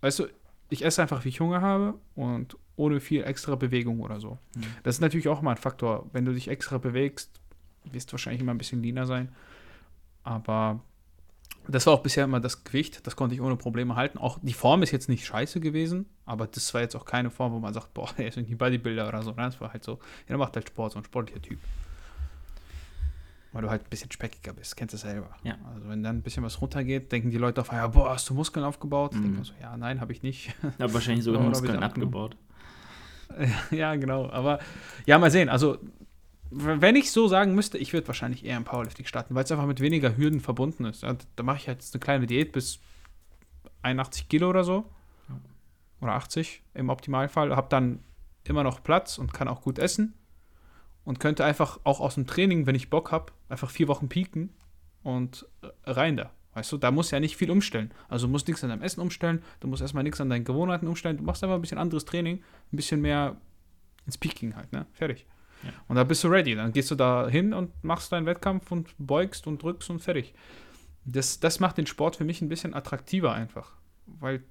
[0.00, 0.26] weißt du,
[0.70, 4.38] ich esse einfach, wie ich Hunger habe und ohne viel extra Bewegung oder so.
[4.54, 4.62] Mhm.
[4.82, 6.08] Das ist natürlich auch mal ein Faktor.
[6.12, 7.30] Wenn du dich extra bewegst,
[7.84, 9.34] wirst du wahrscheinlich immer ein bisschen leaner sein.
[10.22, 10.80] Aber
[11.66, 14.18] das war auch bisher immer das Gewicht, das konnte ich ohne Probleme halten.
[14.18, 17.52] Auch die Form ist jetzt nicht scheiße gewesen, aber das war jetzt auch keine Form,
[17.52, 19.30] wo man sagt, boah, der ist irgendwie Bodybuilder oder so.
[19.30, 19.36] Ne?
[19.42, 19.98] Das war halt so, ja,
[20.28, 21.58] der macht halt Sport, so ein sportlicher Typ.
[23.52, 25.30] Weil du halt ein bisschen speckiger bist, kennst du selber.
[25.42, 25.56] Ja.
[25.74, 28.34] Also wenn dann ein bisschen was runtergeht, denken die Leute auf, ja, boah, hast du
[28.34, 29.14] Muskeln aufgebaut?
[29.14, 29.22] Mhm.
[29.22, 30.54] denke mir so, ja, nein, habe ich nicht.
[30.62, 32.36] Ich habe wahrscheinlich sogar Muskeln abgebaut.
[33.70, 34.30] ja, genau.
[34.30, 34.58] Aber
[35.06, 35.48] ja, mal sehen.
[35.48, 35.78] Also,
[36.50, 39.66] wenn ich so sagen müsste, ich würde wahrscheinlich eher im Powerlifting starten, weil es einfach
[39.66, 41.02] mit weniger Hürden verbunden ist.
[41.02, 42.80] Ja, da mache ich jetzt eine kleine Diät bis
[43.82, 44.84] 81 Kilo oder so.
[45.28, 45.34] Ja.
[46.00, 47.54] Oder 80 im Optimalfall.
[47.54, 48.00] Habe dann
[48.44, 50.14] immer noch Platz und kann auch gut essen.
[51.08, 54.50] Und könnte einfach auch aus dem Training, wenn ich Bock habe, einfach vier Wochen pieken
[55.02, 56.32] und äh, rein da.
[56.52, 57.92] Weißt du, da musst du ja nicht viel umstellen.
[58.10, 60.86] Also du musst nichts an deinem Essen umstellen, du musst erstmal nichts an deinen Gewohnheiten
[60.86, 62.42] umstellen, du machst einfach ein bisschen anderes Training,
[62.72, 63.36] ein bisschen mehr
[64.04, 64.84] ins Peaking halt, ne?
[64.92, 65.24] Fertig.
[65.62, 65.70] Ja.
[65.88, 66.54] Und da bist du ready.
[66.54, 70.34] Dann gehst du da hin und machst deinen Wettkampf und beugst und drückst und fertig.
[71.06, 73.72] Das, das macht den Sport für mich ein bisschen attraktiver einfach.
[74.04, 74.42] Weil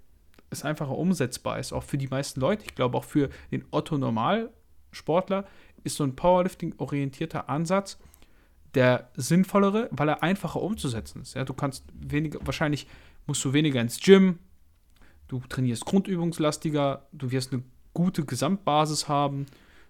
[0.49, 2.65] es einfacher umsetzbar ist, auch für die meisten Leute.
[2.65, 5.45] Ich glaube auch für den Otto-Normal-Sportler
[5.83, 7.97] ist so ein Powerlifting-orientierter Ansatz
[8.73, 11.33] der sinnvollere, weil er einfacher umzusetzen ist.
[11.35, 12.87] Ja, du kannst weniger, wahrscheinlich
[13.25, 14.39] musst du weniger ins Gym,
[15.27, 17.63] du trainierst grundübungslastiger, du wirst eine
[17.93, 19.47] gute Gesamtbasis haben,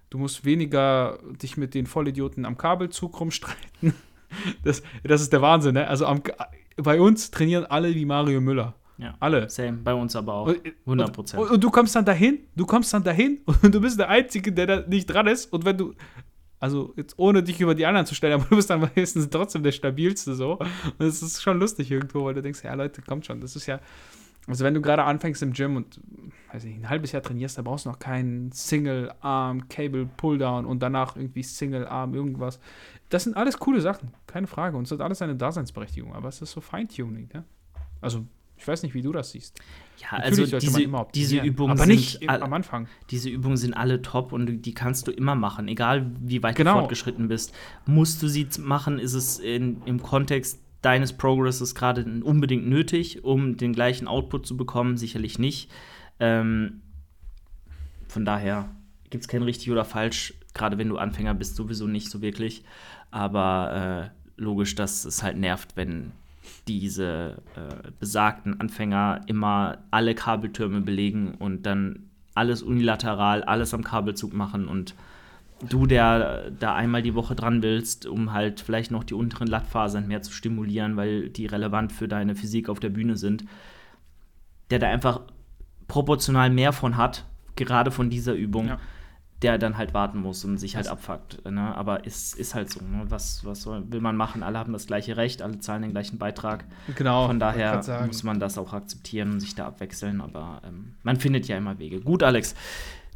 [0.10, 3.94] du musst weniger dich mit den Vollidioten am Kabelzug rumstreiten.
[4.66, 5.88] Das, das ist der Wahnsinn, ne?
[5.88, 6.22] Also am,
[6.76, 8.76] bei uns trainieren alle wie Mario Müller.
[8.98, 9.16] Ja.
[9.20, 9.50] Alle.
[9.50, 10.48] Same, bei uns aber auch.
[10.48, 11.52] Und, 100 und, Prozent.
[11.52, 14.66] und du kommst dann dahin, du kommst dann dahin und du bist der Einzige, der
[14.66, 15.54] da nicht dran ist.
[15.54, 15.94] Und wenn du,
[16.60, 19.64] also jetzt ohne dich über die anderen zu stellen, aber du bist dann meistens trotzdem
[19.64, 20.54] der stabilste so.
[20.54, 23.68] Und das ist schon lustig irgendwo, weil du denkst, ja Leute, kommt schon, das ist
[23.68, 23.80] ja,
[24.48, 26.00] also wenn du gerade anfängst im Gym und,
[26.52, 30.82] weiß nicht, ein halbes Jahr trainierst, da brauchst du noch keinen Single-Arm, Cable, Pulldown und
[30.82, 32.60] danach irgendwie Single-Arm, irgendwas.
[33.10, 34.78] Das sind alles coole Sachen, keine Frage.
[34.78, 37.44] Und es hat alles eine Daseinsberechtigung, aber es ist so Feintuning, ne?
[38.00, 38.26] Also,
[38.58, 39.60] ich weiß nicht, wie du das siehst.
[40.00, 42.88] Ja, Natürlich also diese, immer diese Übungen aber sind nicht all- am Anfang.
[43.10, 46.74] diese Übungen sind alle top und die kannst du immer machen, egal wie weit Genau.
[46.74, 47.54] du fortgeschritten bist.
[47.86, 53.58] Musst du sie machen, ist es in, im Kontext deines Progresses gerade unbedingt nötig, um
[53.58, 54.98] den gleichen Output zu bekommen?
[54.98, 55.72] Sicherlich nicht.
[56.20, 56.82] Ähm,
[58.08, 58.70] von daher
[59.10, 62.64] gibt es kein richtig oder falsch, gerade wenn du Anfänger bist, sowieso nicht so wirklich.
[63.12, 66.12] Aber äh, logisch, dass es halt nervt, wenn
[66.68, 74.34] diese äh, besagten Anfänger immer alle Kabeltürme belegen und dann alles unilateral, alles am Kabelzug
[74.34, 74.96] machen und
[75.68, 80.08] du, der da einmal die Woche dran willst, um halt vielleicht noch die unteren Lattfasern
[80.08, 83.46] mehr zu stimulieren, weil die relevant für deine Physik auf der Bühne sind,
[84.70, 85.22] der da einfach
[85.88, 88.80] proportional mehr von hat, gerade von dieser Übung, Ja.
[89.42, 91.46] Der dann halt warten muss und sich halt abfuckt.
[91.50, 91.76] Ne?
[91.76, 92.80] Aber ist, ist halt so.
[92.82, 93.06] Ne?
[93.10, 94.42] Was, was soll, will man machen?
[94.42, 96.66] Alle haben das gleiche Recht, alle zahlen den gleichen Beitrag.
[96.96, 97.28] Genau.
[97.28, 100.22] Von daher muss man das auch akzeptieren und sich da abwechseln.
[100.22, 102.02] Aber ähm, man findet ja immer Wege.
[102.02, 102.56] Gut, Alex.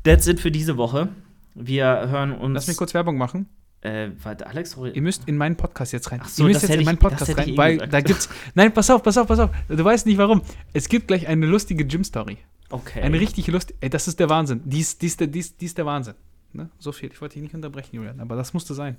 [0.03, 1.09] That's it für diese Woche.
[1.55, 2.53] Wir hören uns.
[2.53, 3.47] Lass mich kurz Werbung machen.
[3.81, 4.91] Äh, warte, Alex, sorry.
[4.91, 6.19] Ihr müsst in meinen Podcast jetzt rein.
[6.23, 7.93] Ach so, Ihr müsst das jetzt in meinen Podcast ich rein, eh weil gesagt.
[7.93, 8.29] da gibt's.
[8.53, 9.49] Nein, pass auf, pass auf, pass auf.
[9.67, 10.43] Du weißt nicht warum.
[10.71, 12.37] Es gibt gleich eine lustige Gym-Story.
[12.71, 13.01] Okay.
[13.01, 13.77] Eine richtig lustige.
[13.81, 14.61] Ey, das ist der Wahnsinn.
[14.65, 15.19] Die ist, die ist,
[15.77, 16.15] der, Wahnsinn.
[16.53, 16.69] Ne?
[16.79, 17.11] So viel.
[17.11, 18.97] Ich wollte dich nicht unterbrechen, Julian, aber das musste sein.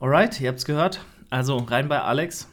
[0.00, 1.04] Alright, ihr habt's gehört.
[1.30, 2.48] Also rein bei Alex.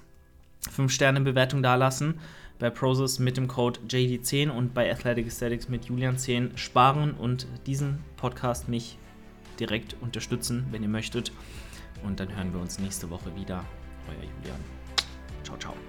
[0.75, 2.19] 5-Sterne-Bewertung dalassen.
[2.59, 7.99] Bei Prozess mit dem Code JD10 und bei Athletic Aesthetics mit Julian10 sparen und diesen
[8.17, 8.97] Podcast mich
[9.59, 11.31] direkt unterstützen, wenn ihr möchtet.
[12.03, 13.63] Und dann hören wir uns nächste Woche wieder.
[14.07, 14.59] Euer Julian.
[15.43, 15.88] Ciao, ciao.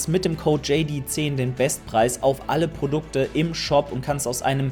[0.07, 4.71] mit dem Code JD10 den Bestpreis auf alle Produkte im Shop und kannst aus einem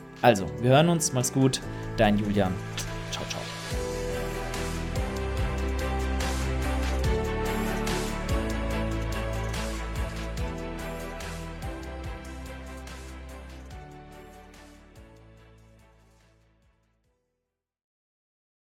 [0.21, 1.61] Also, wir hören uns, mach's gut,
[1.97, 2.53] dein Julian.